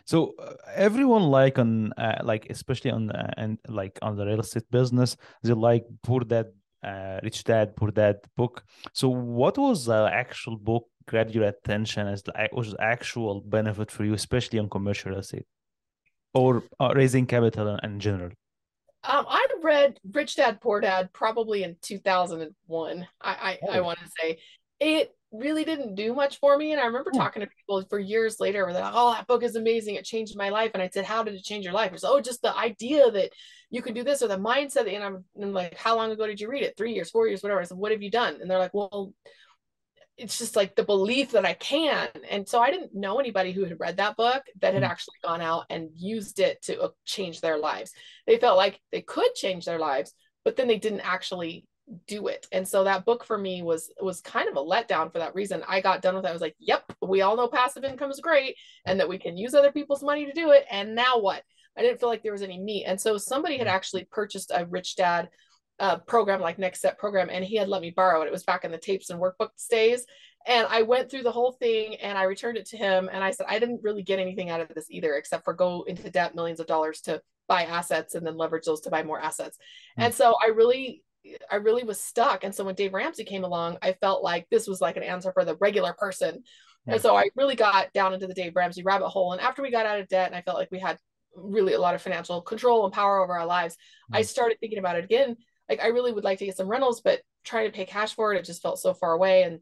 So 0.05 0.35
uh, 0.39 0.55
everyone 0.75 1.23
like 1.25 1.59
on 1.59 1.93
uh, 1.93 2.21
like 2.25 2.49
especially 2.51 2.91
on 2.91 3.07
the, 3.07 3.33
and 3.39 3.59
like 3.69 3.99
on 4.03 4.17
the 4.17 4.27
real 4.27 4.41
estate 4.41 4.69
business, 4.71 5.17
they 5.43 5.53
like 5.53 5.85
Poor 6.03 6.21
Dad, 6.21 6.47
uh, 6.83 7.21
Rich 7.23 7.45
Dad, 7.45 7.77
Poor 7.77 7.91
Dad 7.91 8.17
book. 8.37 8.65
So 8.93 9.09
what 9.09 9.59
was 9.59 9.87
the 9.87 10.09
actual 10.13 10.57
book 10.57 10.89
grabbed 11.07 11.35
your 11.35 11.45
attention 11.45 12.07
as 12.07 12.23
the 12.23 12.33
was 12.53 12.75
actual 12.81 13.41
benefit 13.41 13.91
for 13.91 14.05
you, 14.05 14.15
especially 14.15 14.59
on 14.59 14.69
commercial 14.69 15.11
real 15.11 15.21
estate 15.21 15.47
or 16.35 16.65
uh, 16.81 16.93
raising 16.95 17.27
capital 17.27 17.69
in, 17.69 17.91
in 17.91 18.01
general? 18.01 18.31
Um, 19.05 19.25
I 19.29 19.47
read 19.63 20.01
Rich 20.13 20.37
Dad 20.37 20.61
Poor 20.61 20.81
Dad 20.81 21.13
probably 21.13 21.63
in 21.63 21.77
2001. 21.83 23.07
I 23.21 23.31
I, 23.31 23.59
oh. 23.63 23.71
I 23.71 23.81
want 23.81 23.99
to 24.01 24.11
say 24.21 24.39
it 24.81 25.16
really 25.33 25.65
didn't 25.65 25.95
do 25.95 26.15
much 26.15 26.39
for 26.39 26.57
me. 26.57 26.73
And 26.73 26.81
I 26.81 26.87
remember 26.87 27.11
hmm. 27.11 27.19
talking 27.19 27.41
to 27.41 27.49
people 27.49 27.83
for 27.89 27.99
years 27.99 28.41
later 28.41 28.65
where 28.65 28.73
they're 28.73 28.83
like, 28.83 28.93
oh, 28.95 29.13
that 29.13 29.27
book 29.27 29.43
is 29.43 29.57
amazing. 29.57 29.97
It 29.97 30.05
changed 30.05 30.37
my 30.37 30.51
life. 30.51 30.71
And 30.75 30.83
I 30.83 30.89
said, 30.89 31.05
how 31.05 31.23
did 31.23 31.35
it 31.35 31.45
change 31.45 31.65
your 31.65 31.75
life? 31.75 31.93
It's 31.93 32.05
oh, 32.05 32.21
just 32.21 32.43
the 32.43 32.57
idea 32.57 33.11
that 33.11 33.31
you 33.71 33.83
can 33.83 33.95
do 33.95 34.05
this 34.05 34.23
or 34.23 34.29
the 34.29 34.39
mindset. 34.39 34.93
And 34.93 35.25
I'm, 35.39 35.53
like, 35.53 35.77
how 35.77 35.97
long 35.97 36.11
ago 36.13 36.27
did 36.27 36.41
you 36.41 36.49
read 36.49 36.63
it? 36.63 36.77
Three 36.77 36.95
years, 36.95 37.11
four 37.11 37.27
years, 37.27 37.43
whatever. 37.43 37.61
I 37.61 37.65
said, 37.65 37.79
what 37.79 37.93
have 37.93 38.03
you 38.03 38.11
done? 38.11 38.39
And 38.41 38.51
they're 38.51 38.59
like, 38.59 38.75
well, 38.75 39.13
it's 40.17 40.39
just 40.39 40.57
like 40.57 40.75
the 40.77 40.85
belief 40.85 41.33
that 41.33 41.45
I 41.45 41.53
can. 41.55 42.09
And 42.31 42.49
so 42.49 42.61
I 42.61 42.71
didn't 42.71 42.95
know 42.95 43.19
anybody 43.19 43.53
who 43.53 43.65
had 43.65 43.79
read 43.79 43.99
that 43.99 44.17
book 44.17 44.43
that 44.61 44.75
had 44.75 44.83
hmm. 44.83 44.91
actually 44.91 45.17
gone 45.23 45.43
out 45.43 45.65
and 45.69 45.91
used 45.95 46.39
it 46.39 46.63
to 46.63 46.81
uh, 46.81 46.89
change 47.05 47.41
their 47.41 47.59
lives. 47.59 47.93
They 48.27 48.39
felt 48.39 48.57
like 48.57 48.81
they 48.93 49.03
could 49.03 49.35
change 49.35 49.65
their 49.65 49.79
lives, 49.79 50.15
but 50.45 50.57
then 50.57 50.69
they 50.69 50.79
didn't 50.79 51.01
actually 51.01 51.67
do 52.07 52.27
it. 52.29 52.47
And 52.53 52.67
so 52.67 52.85
that 52.85 53.05
book 53.05 53.25
for 53.25 53.39
me 53.39 53.63
was 53.63 53.91
was 54.01 54.21
kind 54.21 54.49
of 54.49 54.57
a 54.57 54.65
letdown 54.65 55.13
for 55.13 55.19
that 55.19 55.35
reason. 55.35 55.63
I 55.69 55.81
got 55.81 56.03
done 56.03 56.17
with 56.17 56.25
it. 56.25 56.29
I 56.29 56.33
was 56.33 56.43
like, 56.43 56.57
yep, 56.59 56.85
we 57.01 57.23
all 57.23 57.37
know 57.37 57.49
passive 57.49 57.85
income 57.85 58.11
is 58.11 58.21
great 58.21 58.57
and 58.85 58.99
that 58.99 59.09
we 59.09 59.19
can 59.19 59.37
use 59.37 59.55
other 59.55 59.73
people's 59.73 60.03
money 60.03 60.27
to 60.27 60.33
do 60.33 60.51
it. 60.51 60.65
And 60.71 60.95
now 60.95 61.19
what? 61.19 61.43
I 61.77 61.83
didn't 61.83 62.01
feel 62.01 62.09
like 62.09 62.23
there 62.23 62.33
was 62.33 62.43
any 62.43 62.59
meat. 62.59 62.85
And 62.87 63.01
so 63.01 63.19
somebody 63.19 63.59
had 63.59 63.69
actually 63.69 64.05
purchased 64.11 64.51
a 64.55 64.67
rich 64.67 64.97
dad 64.97 65.29
uh, 65.79 65.99
program 65.99 66.41
like 66.41 66.59
Next 66.59 66.79
Step 66.79 66.99
program, 66.99 67.29
and 67.31 67.45
he 67.45 67.57
had 67.57 67.69
let 67.69 67.83
me 67.83 67.91
borrow 67.91 68.23
it. 68.23 68.27
It 68.27 68.33
was 68.33 68.45
back 68.45 68.65
in 68.65 68.71
the 68.71 68.79
tapes 68.79 69.11
and 69.11 69.21
workbooks 69.21 69.69
days. 69.69 70.07
And 70.47 70.67
I 70.71 70.83
went 70.83 71.11
through 71.11 71.25
the 71.25 71.33
whole 71.33 71.53
thing 71.53 71.97
and 71.97 72.17
I 72.17 72.23
returned 72.23 72.57
it 72.57 72.67
to 72.67 72.77
him. 72.77 73.11
And 73.13 73.23
I 73.23 73.33
said, 73.33 73.47
I 73.49 73.59
didn't 73.59 73.83
really 73.83 74.05
get 74.05 74.21
anything 74.21 74.49
out 74.49 74.61
of 74.61 74.69
this 74.69 74.87
either, 74.91 75.15
except 75.15 75.45
for 75.45 75.53
go 75.53 75.83
into 75.89 76.09
debt 76.09 76.37
millions 76.37 76.61
of 76.61 76.69
dollars 76.69 77.01
to 77.03 77.21
buy 77.49 77.65
assets 77.65 78.15
and 78.15 78.25
then 78.25 78.37
leverage 78.37 78.65
those 78.65 78.81
to 78.83 78.91
buy 78.91 79.03
more 79.03 79.21
assets. 79.21 79.57
Mm-hmm. 79.59 80.03
And 80.05 80.15
so 80.15 80.35
I 80.43 80.51
really 80.51 81.03
I 81.51 81.57
really 81.57 81.85
was 81.85 82.01
stuck. 82.01 82.45
And 82.45 82.55
so 82.55 82.65
when 82.65 82.75
Dave 82.75 82.95
Ramsey 82.95 83.25
came 83.25 83.45
along, 83.45 83.79
I 83.83 83.93
felt 83.93 84.23
like 84.23 84.47
this 84.51 84.67
was 84.67 84.81
like 84.81 84.97
an 84.97 85.03
answer 85.03 85.33
for 85.33 85.45
the 85.45 85.57
regular 85.57 85.93
person. 85.93 86.43
Yeah. 86.87 86.95
And 86.95 87.03
so 87.03 87.17
I 87.17 87.31
really 87.35 87.57
got 87.57 87.93
down 87.93 88.15
into 88.15 88.27
the 88.27 88.35
Dave 88.35 88.55
Ramsey 88.55 88.83
rabbit 88.83 89.09
hole. 89.09 89.33
And 89.33 89.41
after 89.41 89.63
we 89.63 89.71
got 89.71 89.87
out 89.87 90.01
of 90.01 90.09
debt 90.09 90.27
and 90.27 90.37
I 90.37 90.43
felt 90.43 90.59
like 90.59 90.71
we 90.71 90.79
had 90.79 90.99
really 91.35 91.75
a 91.75 91.81
lot 91.81 91.95
of 91.95 92.03
financial 92.03 92.41
control 92.41 92.85
and 92.85 92.93
power 92.93 93.23
over 93.23 93.39
our 93.39 93.47
lives, 93.47 93.75
mm-hmm. 93.75 94.17
I 94.17 94.23
started 94.23 94.59
thinking 94.61 94.79
about 94.79 94.97
it 94.97 95.05
again. 95.05 95.37
Like 95.69 95.83
I 95.83 95.89
really 95.89 96.13
would 96.13 96.25
like 96.25 96.39
to 96.39 96.47
get 96.47 96.57
some 96.57 96.69
rentals, 96.69 97.01
but 97.01 97.21
trying 97.45 97.67
to 97.67 97.77
pay 97.77 97.87
cash 97.87 98.15
for 98.15 98.33
it, 98.33 98.39
it 98.39 98.45
just 98.45 98.63
felt 98.63 98.79
so 98.79 98.95
far 98.95 99.13
away. 99.13 99.43
And 99.43 99.61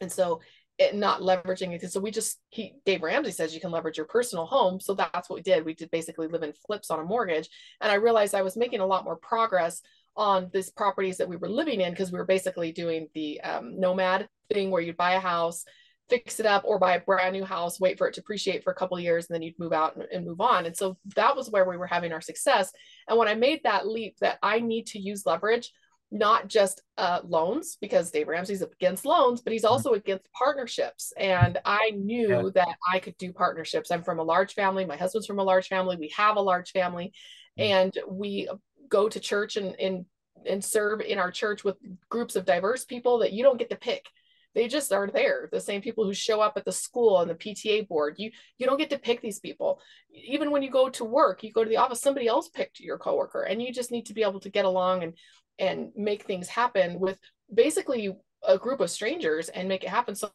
and 0.00 0.10
so 0.10 0.40
it 0.78 0.94
not 0.94 1.20
leveraging 1.20 1.72
it. 1.74 1.90
So 1.90 2.00
we 2.00 2.10
just 2.10 2.40
he 2.48 2.74
Dave 2.86 3.02
Ramsey 3.02 3.30
says 3.30 3.54
you 3.54 3.60
can 3.60 3.70
leverage 3.70 3.96
your 3.96 4.06
personal 4.06 4.46
home. 4.46 4.80
So 4.80 4.94
that's 4.94 5.28
what 5.28 5.36
we 5.36 5.42
did. 5.42 5.64
We 5.64 5.74
did 5.74 5.90
basically 5.90 6.28
live 6.28 6.42
in 6.42 6.52
flips 6.66 6.90
on 6.90 7.00
a 7.00 7.04
mortgage. 7.04 7.48
And 7.80 7.90
I 7.90 7.96
realized 7.96 8.34
I 8.34 8.42
was 8.42 8.56
making 8.56 8.80
a 8.80 8.86
lot 8.86 9.04
more 9.04 9.16
progress 9.16 9.82
on 10.16 10.50
these 10.52 10.70
properties 10.70 11.16
that 11.16 11.28
we 11.28 11.36
were 11.36 11.48
living 11.48 11.80
in 11.80 11.90
because 11.90 12.12
we 12.12 12.18
were 12.18 12.24
basically 12.24 12.72
doing 12.72 13.08
the 13.14 13.40
um, 13.40 13.78
nomad 13.78 14.28
thing 14.52 14.70
where 14.70 14.82
you'd 14.82 14.96
buy 14.96 15.14
a 15.14 15.20
house 15.20 15.64
fix 16.10 16.40
it 16.40 16.46
up 16.46 16.62
or 16.66 16.78
buy 16.78 16.94
a 16.94 17.00
brand 17.00 17.32
new 17.32 17.44
house 17.44 17.80
wait 17.80 17.96
for 17.96 18.06
it 18.06 18.14
to 18.14 18.20
appreciate 18.20 18.62
for 18.62 18.70
a 18.70 18.74
couple 18.74 18.98
years 19.00 19.26
and 19.26 19.34
then 19.34 19.40
you'd 19.42 19.58
move 19.58 19.72
out 19.72 19.96
and, 19.96 20.04
and 20.12 20.26
move 20.26 20.40
on 20.40 20.66
and 20.66 20.76
so 20.76 20.98
that 21.16 21.34
was 21.34 21.48
where 21.50 21.66
we 21.66 21.76
were 21.76 21.86
having 21.86 22.12
our 22.12 22.20
success 22.20 22.70
and 23.08 23.16
when 23.16 23.28
i 23.28 23.34
made 23.34 23.60
that 23.62 23.86
leap 23.86 24.16
that 24.20 24.38
i 24.42 24.58
need 24.60 24.86
to 24.86 24.98
use 24.98 25.24
leverage 25.24 25.72
not 26.12 26.46
just 26.46 26.82
uh, 26.98 27.20
loans 27.24 27.78
because 27.80 28.10
Dave 28.10 28.28
Ramsey's 28.28 28.60
against 28.60 29.06
loans, 29.06 29.40
but 29.40 29.54
he's 29.54 29.64
also 29.64 29.94
against 29.94 30.30
partnerships. 30.32 31.12
And 31.16 31.58
I 31.64 31.92
knew 31.96 32.28
yeah. 32.28 32.50
that 32.54 32.76
I 32.92 32.98
could 32.98 33.16
do 33.16 33.32
partnerships. 33.32 33.90
I'm 33.90 34.02
from 34.02 34.18
a 34.18 34.22
large 34.22 34.52
family. 34.52 34.84
My 34.84 34.98
husband's 34.98 35.26
from 35.26 35.38
a 35.38 35.44
large 35.44 35.68
family. 35.68 35.96
We 35.96 36.12
have 36.14 36.36
a 36.36 36.42
large 36.42 36.72
family, 36.72 37.14
mm. 37.58 37.64
and 37.64 37.98
we 38.06 38.46
go 38.92 39.08
to 39.08 39.18
church 39.18 39.56
and 39.56 39.74
and 39.80 40.04
and 40.46 40.62
serve 40.62 41.00
in 41.00 41.18
our 41.18 41.30
church 41.30 41.64
with 41.64 41.76
groups 42.08 42.36
of 42.36 42.44
diverse 42.44 42.84
people 42.84 43.18
that 43.18 43.32
you 43.32 43.42
don't 43.42 43.58
get 43.58 43.70
to 43.70 43.76
pick. 43.76 44.06
They 44.54 44.68
just 44.68 44.92
are 44.92 45.06
there 45.06 45.48
the 45.50 45.60
same 45.60 45.80
people 45.80 46.04
who 46.04 46.12
show 46.12 46.40
up 46.42 46.54
at 46.56 46.66
the 46.66 46.72
school 46.72 47.20
and 47.20 47.30
the 47.30 47.34
pta 47.34 47.88
board. 47.88 48.16
You 48.18 48.30
you 48.58 48.66
don't 48.66 48.78
get 48.78 48.90
to 48.90 48.98
pick 48.98 49.22
these 49.22 49.40
people. 49.40 49.80
Even 50.12 50.50
when 50.50 50.62
you 50.62 50.70
go 50.70 50.90
to 50.90 51.04
work 51.04 51.42
you 51.42 51.52
go 51.52 51.64
to 51.64 51.70
the 51.70 51.78
office 51.78 52.02
somebody 52.02 52.26
else 52.28 52.48
picked 52.48 52.80
your 52.80 52.98
coworker 52.98 53.42
and 53.42 53.62
you 53.62 53.72
just 53.72 53.90
need 53.90 54.06
to 54.06 54.14
be 54.14 54.22
able 54.22 54.40
to 54.40 54.50
get 54.50 54.66
along 54.66 55.02
and 55.04 55.14
and 55.58 55.92
make 55.96 56.24
things 56.24 56.48
happen 56.48 57.00
with 57.00 57.18
basically 57.52 58.14
a 58.46 58.58
group 58.58 58.80
of 58.80 58.90
strangers 58.90 59.48
and 59.48 59.68
make 59.68 59.84
it 59.84 59.90
happen. 59.90 60.14
So 60.14 60.30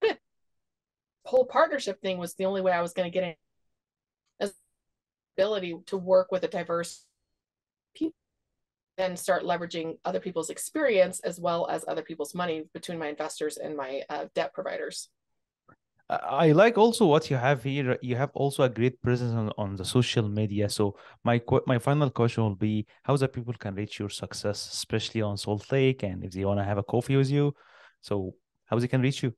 the 0.00 0.16
whole 1.24 1.46
partnership 1.46 2.00
thing 2.00 2.16
was 2.18 2.34
the 2.34 2.46
only 2.46 2.62
way 2.62 2.72
i 2.72 2.80
was 2.80 2.94
going 2.94 3.10
to 3.10 3.18
get 3.18 3.24
in 3.24 3.34
ability 5.38 5.76
to 5.86 5.96
work 5.96 6.32
with 6.32 6.42
a 6.42 6.48
diverse 6.48 7.04
then 8.98 9.16
start 9.16 9.44
leveraging 9.44 9.96
other 10.04 10.20
people's 10.20 10.50
experience 10.50 11.20
as 11.20 11.40
well 11.40 11.66
as 11.70 11.84
other 11.88 12.02
people's 12.02 12.34
money 12.34 12.64
between 12.74 12.98
my 12.98 13.08
investors 13.08 13.56
and 13.56 13.76
my 13.76 14.02
uh, 14.10 14.26
debt 14.34 14.52
providers. 14.52 15.08
I 16.10 16.52
like 16.52 16.78
also 16.78 17.04
what 17.04 17.28
you 17.30 17.36
have 17.36 17.62
here. 17.62 17.98
You 18.00 18.16
have 18.16 18.30
also 18.32 18.62
a 18.62 18.68
great 18.68 19.00
presence 19.02 19.34
on, 19.34 19.52
on 19.58 19.76
the 19.76 19.84
social 19.84 20.26
media. 20.26 20.70
So 20.70 20.96
my 21.22 21.40
my 21.66 21.78
final 21.78 22.10
question 22.10 22.44
will 22.44 22.56
be: 22.56 22.86
How 23.02 23.14
the 23.16 23.28
people 23.28 23.52
can 23.52 23.74
reach 23.74 23.98
your 23.98 24.08
success, 24.08 24.72
especially 24.72 25.20
on 25.20 25.36
Salt 25.36 25.70
Lake, 25.70 26.02
and 26.04 26.24
if 26.24 26.32
they 26.32 26.46
want 26.46 26.60
to 26.60 26.64
have 26.64 26.78
a 26.78 26.82
coffee 26.82 27.16
with 27.16 27.30
you, 27.30 27.54
so 28.00 28.34
how 28.64 28.78
they 28.78 28.88
can 28.88 29.02
reach 29.02 29.22
you? 29.22 29.34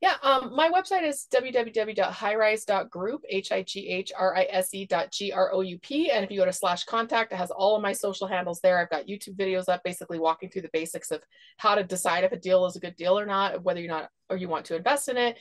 Yeah, 0.00 0.14
um, 0.22 0.54
my 0.54 0.70
website 0.70 1.02
is 1.02 1.26
www.highrise.group, 1.34 3.22
H-I-G-H-R-I-S-E 3.28 4.86
dot 4.86 5.10
G-R-O-U-P. 5.10 6.10
And 6.12 6.24
if 6.24 6.30
you 6.30 6.38
go 6.38 6.44
to 6.44 6.52
slash 6.52 6.84
contact, 6.84 7.32
it 7.32 7.36
has 7.36 7.50
all 7.50 7.74
of 7.74 7.82
my 7.82 7.92
social 7.92 8.28
handles 8.28 8.60
there. 8.60 8.78
I've 8.78 8.90
got 8.90 9.08
YouTube 9.08 9.34
videos 9.36 9.68
up 9.68 9.82
basically 9.82 10.20
walking 10.20 10.50
through 10.50 10.62
the 10.62 10.70
basics 10.72 11.10
of 11.10 11.20
how 11.56 11.74
to 11.74 11.82
decide 11.82 12.22
if 12.22 12.30
a 12.30 12.38
deal 12.38 12.64
is 12.66 12.76
a 12.76 12.80
good 12.80 12.94
deal 12.94 13.18
or 13.18 13.26
not, 13.26 13.64
whether 13.64 13.80
you're 13.80 13.90
not 13.90 14.10
or 14.30 14.36
you 14.36 14.48
want 14.48 14.66
to 14.66 14.76
invest 14.76 15.08
in 15.08 15.16
it. 15.16 15.36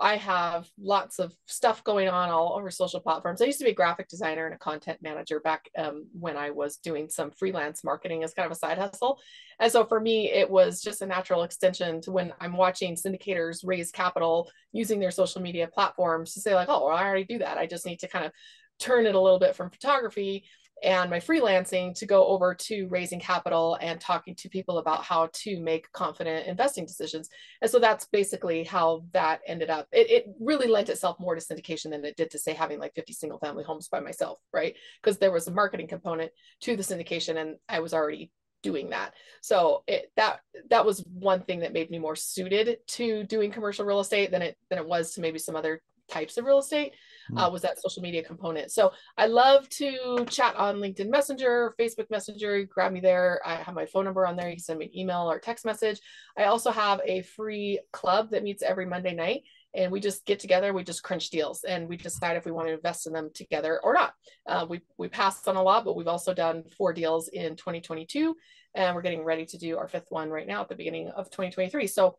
I 0.00 0.16
have 0.16 0.68
lots 0.80 1.18
of 1.18 1.34
stuff 1.46 1.82
going 1.84 2.08
on 2.08 2.30
all 2.30 2.56
over 2.56 2.70
social 2.70 3.00
platforms. 3.00 3.40
I 3.40 3.46
used 3.46 3.58
to 3.58 3.64
be 3.64 3.70
a 3.70 3.74
graphic 3.74 4.08
designer 4.08 4.46
and 4.46 4.54
a 4.54 4.58
content 4.58 4.98
manager 5.02 5.40
back 5.40 5.68
um, 5.76 6.06
when 6.12 6.36
I 6.36 6.50
was 6.50 6.76
doing 6.76 7.08
some 7.08 7.30
freelance 7.30 7.82
marketing 7.82 8.22
as 8.22 8.34
kind 8.34 8.46
of 8.46 8.52
a 8.52 8.56
side 8.56 8.78
hustle. 8.78 9.20
And 9.58 9.70
so 9.70 9.84
for 9.84 10.00
me, 10.00 10.30
it 10.30 10.48
was 10.48 10.80
just 10.80 11.02
a 11.02 11.06
natural 11.06 11.42
extension 11.42 12.00
to 12.02 12.12
when 12.12 12.32
I'm 12.40 12.56
watching 12.56 12.96
syndicators 12.96 13.60
raise 13.64 13.90
capital 13.90 14.50
using 14.72 15.00
their 15.00 15.10
social 15.10 15.42
media 15.42 15.68
platforms 15.68 16.34
to 16.34 16.40
say, 16.40 16.54
like, 16.54 16.68
oh, 16.68 16.86
well, 16.86 16.96
I 16.96 17.04
already 17.04 17.24
do 17.24 17.38
that. 17.38 17.58
I 17.58 17.66
just 17.66 17.86
need 17.86 18.00
to 18.00 18.08
kind 18.08 18.24
of 18.24 18.32
turn 18.78 19.06
it 19.06 19.14
a 19.14 19.20
little 19.20 19.38
bit 19.38 19.54
from 19.54 19.70
photography 19.70 20.44
and 20.82 21.10
my 21.10 21.18
freelancing 21.18 21.94
to 21.94 22.06
go 22.06 22.26
over 22.26 22.54
to 22.54 22.86
raising 22.88 23.20
capital 23.20 23.76
and 23.80 24.00
talking 24.00 24.34
to 24.36 24.48
people 24.48 24.78
about 24.78 25.04
how 25.04 25.28
to 25.32 25.60
make 25.60 25.90
confident 25.92 26.46
investing 26.46 26.86
decisions. 26.86 27.28
And 27.60 27.70
so 27.70 27.78
that's 27.78 28.06
basically 28.06 28.64
how 28.64 29.04
that 29.12 29.40
ended 29.46 29.70
up. 29.70 29.88
It, 29.92 30.10
it 30.10 30.26
really 30.40 30.68
lent 30.68 30.88
itself 30.88 31.20
more 31.20 31.34
to 31.34 31.40
syndication 31.40 31.90
than 31.90 32.04
it 32.04 32.16
did 32.16 32.30
to 32.30 32.38
say 32.38 32.54
having 32.54 32.78
like 32.78 32.94
50 32.94 33.12
single 33.12 33.38
family 33.38 33.64
homes 33.64 33.88
by 33.88 34.00
myself, 34.00 34.38
right? 34.52 34.74
Because 35.02 35.18
there 35.18 35.32
was 35.32 35.48
a 35.48 35.52
marketing 35.52 35.88
component 35.88 36.32
to 36.62 36.76
the 36.76 36.82
syndication 36.82 37.36
and 37.36 37.56
I 37.68 37.80
was 37.80 37.92
already 37.92 38.30
doing 38.62 38.90
that. 38.90 39.14
So 39.40 39.84
it 39.86 40.10
that 40.16 40.40
that 40.68 40.84
was 40.84 41.04
one 41.06 41.42
thing 41.42 41.60
that 41.60 41.72
made 41.72 41.90
me 41.90 41.98
more 41.98 42.16
suited 42.16 42.78
to 42.88 43.24
doing 43.24 43.52
commercial 43.52 43.86
real 43.86 44.00
estate 44.00 44.30
than 44.30 44.42
it 44.42 44.56
than 44.68 44.78
it 44.78 44.86
was 44.86 45.14
to 45.14 45.20
maybe 45.20 45.38
some 45.38 45.56
other 45.56 45.80
types 46.08 46.36
of 46.36 46.44
real 46.44 46.58
estate 46.58 46.92
uh, 47.36 47.48
mm. 47.48 47.52
was 47.52 47.62
that 47.62 47.80
social 47.80 48.02
media 48.02 48.22
component. 48.22 48.70
So 48.70 48.92
I 49.16 49.26
love 49.26 49.68
to 49.70 50.26
chat 50.28 50.56
on 50.56 50.76
LinkedIn 50.76 51.10
Messenger, 51.10 51.74
Facebook 51.78 52.10
Messenger. 52.10 52.64
Grab 52.64 52.92
me 52.92 53.00
there. 53.00 53.40
I 53.44 53.56
have 53.56 53.74
my 53.74 53.86
phone 53.86 54.04
number 54.04 54.26
on 54.26 54.36
there. 54.36 54.48
You 54.48 54.56
can 54.56 54.62
send 54.62 54.78
me 54.78 54.86
an 54.86 54.98
email 54.98 55.30
or 55.30 55.38
text 55.38 55.64
message. 55.64 56.00
I 56.36 56.44
also 56.44 56.70
have 56.70 57.00
a 57.04 57.22
free 57.22 57.80
club 57.92 58.30
that 58.30 58.42
meets 58.42 58.62
every 58.62 58.86
Monday 58.86 59.14
night. 59.14 59.42
And 59.72 59.92
we 59.92 60.00
just 60.00 60.26
get 60.26 60.40
together, 60.40 60.72
we 60.72 60.82
just 60.82 61.04
crunch 61.04 61.30
deals 61.30 61.62
and 61.62 61.88
we 61.88 61.96
decide 61.96 62.36
if 62.36 62.44
we 62.44 62.50
want 62.50 62.66
to 62.66 62.74
invest 62.74 63.06
in 63.06 63.12
them 63.12 63.30
together 63.32 63.80
or 63.84 63.94
not. 63.94 64.14
Uh, 64.44 64.66
we, 64.68 64.80
we 64.98 65.08
passed 65.08 65.46
on 65.46 65.54
a 65.54 65.62
lot, 65.62 65.84
but 65.84 65.94
we've 65.94 66.08
also 66.08 66.34
done 66.34 66.64
four 66.76 66.92
deals 66.92 67.28
in 67.28 67.54
2022. 67.54 68.36
And 68.74 68.94
we're 68.96 69.02
getting 69.02 69.24
ready 69.24 69.46
to 69.46 69.58
do 69.58 69.78
our 69.78 69.86
fifth 69.86 70.10
one 70.10 70.30
right 70.30 70.46
now 70.46 70.60
at 70.60 70.68
the 70.68 70.74
beginning 70.74 71.08
of 71.10 71.26
2023. 71.26 71.86
So 71.86 72.18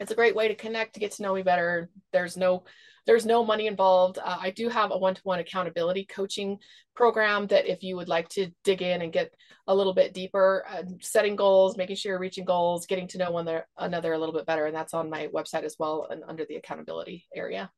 it's 0.00 0.10
a 0.10 0.14
great 0.14 0.34
way 0.34 0.48
to 0.48 0.54
connect 0.54 0.94
to 0.94 1.00
get 1.00 1.12
to 1.12 1.22
know 1.22 1.34
me 1.34 1.42
better. 1.42 1.90
There's 2.12 2.36
no 2.36 2.64
there's 3.06 3.26
no 3.26 3.44
money 3.44 3.66
involved. 3.66 4.18
Uh, 4.18 4.38
i 4.40 4.50
do 4.50 4.68
have 4.68 4.90
a 4.90 4.98
one-to-one 4.98 5.38
accountability 5.38 6.06
coaching 6.06 6.58
program 6.94 7.46
that 7.48 7.66
if 7.66 7.82
you 7.82 7.96
would 7.96 8.08
like 8.08 8.28
to 8.30 8.50
dig 8.64 8.80
in 8.82 9.02
and 9.02 9.12
get 9.12 9.32
a 9.66 9.74
little 9.74 9.92
bit 9.94 10.14
deeper 10.14 10.64
uh, 10.70 10.82
setting 11.00 11.36
goals 11.36 11.76
making 11.76 11.96
sure 11.96 12.12
you're 12.12 12.18
reaching 12.18 12.44
goals 12.44 12.86
getting 12.86 13.08
to 13.08 13.18
know 13.18 13.30
one 13.30 13.48
another 13.78 14.12
a 14.12 14.18
little 14.18 14.34
bit 14.34 14.46
better 14.46 14.66
and 14.66 14.74
that's 14.74 14.94
on 14.94 15.10
my 15.10 15.28
website 15.28 15.64
as 15.64 15.76
well 15.78 16.06
and 16.10 16.22
under 16.26 16.44
the 16.46 16.56
accountability 16.56 17.26
area. 17.34 17.70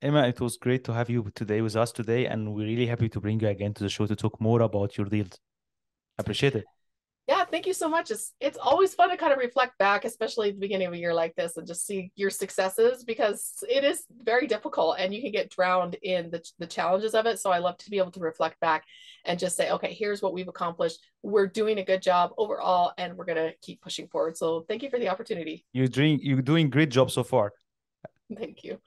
Emma, 0.00 0.26
it 0.28 0.40
was 0.40 0.56
great 0.56 0.84
to 0.84 0.92
have 0.92 1.10
you 1.10 1.30
today 1.34 1.60
with 1.62 1.74
us 1.74 1.90
today, 1.90 2.26
and 2.26 2.54
we're 2.54 2.66
really 2.66 2.86
happy 2.86 3.08
to 3.08 3.20
bring 3.20 3.40
you 3.40 3.48
again 3.48 3.74
to 3.74 3.82
the 3.82 3.88
show 3.88 4.06
to 4.06 4.14
talk 4.14 4.40
more 4.40 4.60
about 4.60 4.96
your 4.96 5.06
deals. 5.06 5.38
Appreciate 6.18 6.54
it 6.54 6.64
thank 7.50 7.66
you 7.66 7.72
so 7.72 7.88
much. 7.88 8.10
It's 8.10 8.32
it's 8.40 8.58
always 8.58 8.94
fun 8.94 9.10
to 9.10 9.16
kind 9.16 9.32
of 9.32 9.38
reflect 9.38 9.78
back, 9.78 10.04
especially 10.04 10.48
at 10.48 10.54
the 10.54 10.60
beginning 10.60 10.86
of 10.86 10.92
a 10.92 10.98
year 10.98 11.14
like 11.14 11.34
this, 11.34 11.56
and 11.56 11.66
just 11.66 11.86
see 11.86 12.10
your 12.16 12.30
successes 12.30 13.04
because 13.04 13.54
it 13.68 13.84
is 13.84 14.04
very 14.22 14.46
difficult 14.46 14.96
and 14.98 15.14
you 15.14 15.22
can 15.22 15.32
get 15.32 15.50
drowned 15.50 15.96
in 16.02 16.30
the, 16.30 16.42
the 16.58 16.66
challenges 16.66 17.14
of 17.14 17.26
it. 17.26 17.38
So 17.38 17.50
I 17.50 17.58
love 17.58 17.76
to 17.78 17.90
be 17.90 17.98
able 17.98 18.12
to 18.12 18.20
reflect 18.20 18.60
back 18.60 18.84
and 19.24 19.38
just 19.38 19.56
say, 19.56 19.70
okay, 19.70 19.92
here's 19.92 20.22
what 20.22 20.32
we've 20.32 20.48
accomplished. 20.48 20.98
We're 21.22 21.46
doing 21.46 21.78
a 21.78 21.84
good 21.84 22.02
job 22.02 22.30
overall, 22.38 22.92
and 22.98 23.16
we're 23.16 23.24
gonna 23.24 23.52
keep 23.62 23.80
pushing 23.82 24.08
forward. 24.08 24.36
So 24.36 24.64
thank 24.68 24.82
you 24.82 24.90
for 24.90 24.98
the 24.98 25.08
opportunity. 25.08 25.64
You're 25.72 25.88
doing 25.88 26.20
you're 26.22 26.42
doing 26.42 26.70
great 26.70 26.90
job 26.90 27.10
so 27.10 27.22
far. 27.22 27.52
Thank 28.36 28.64
you. 28.64 28.78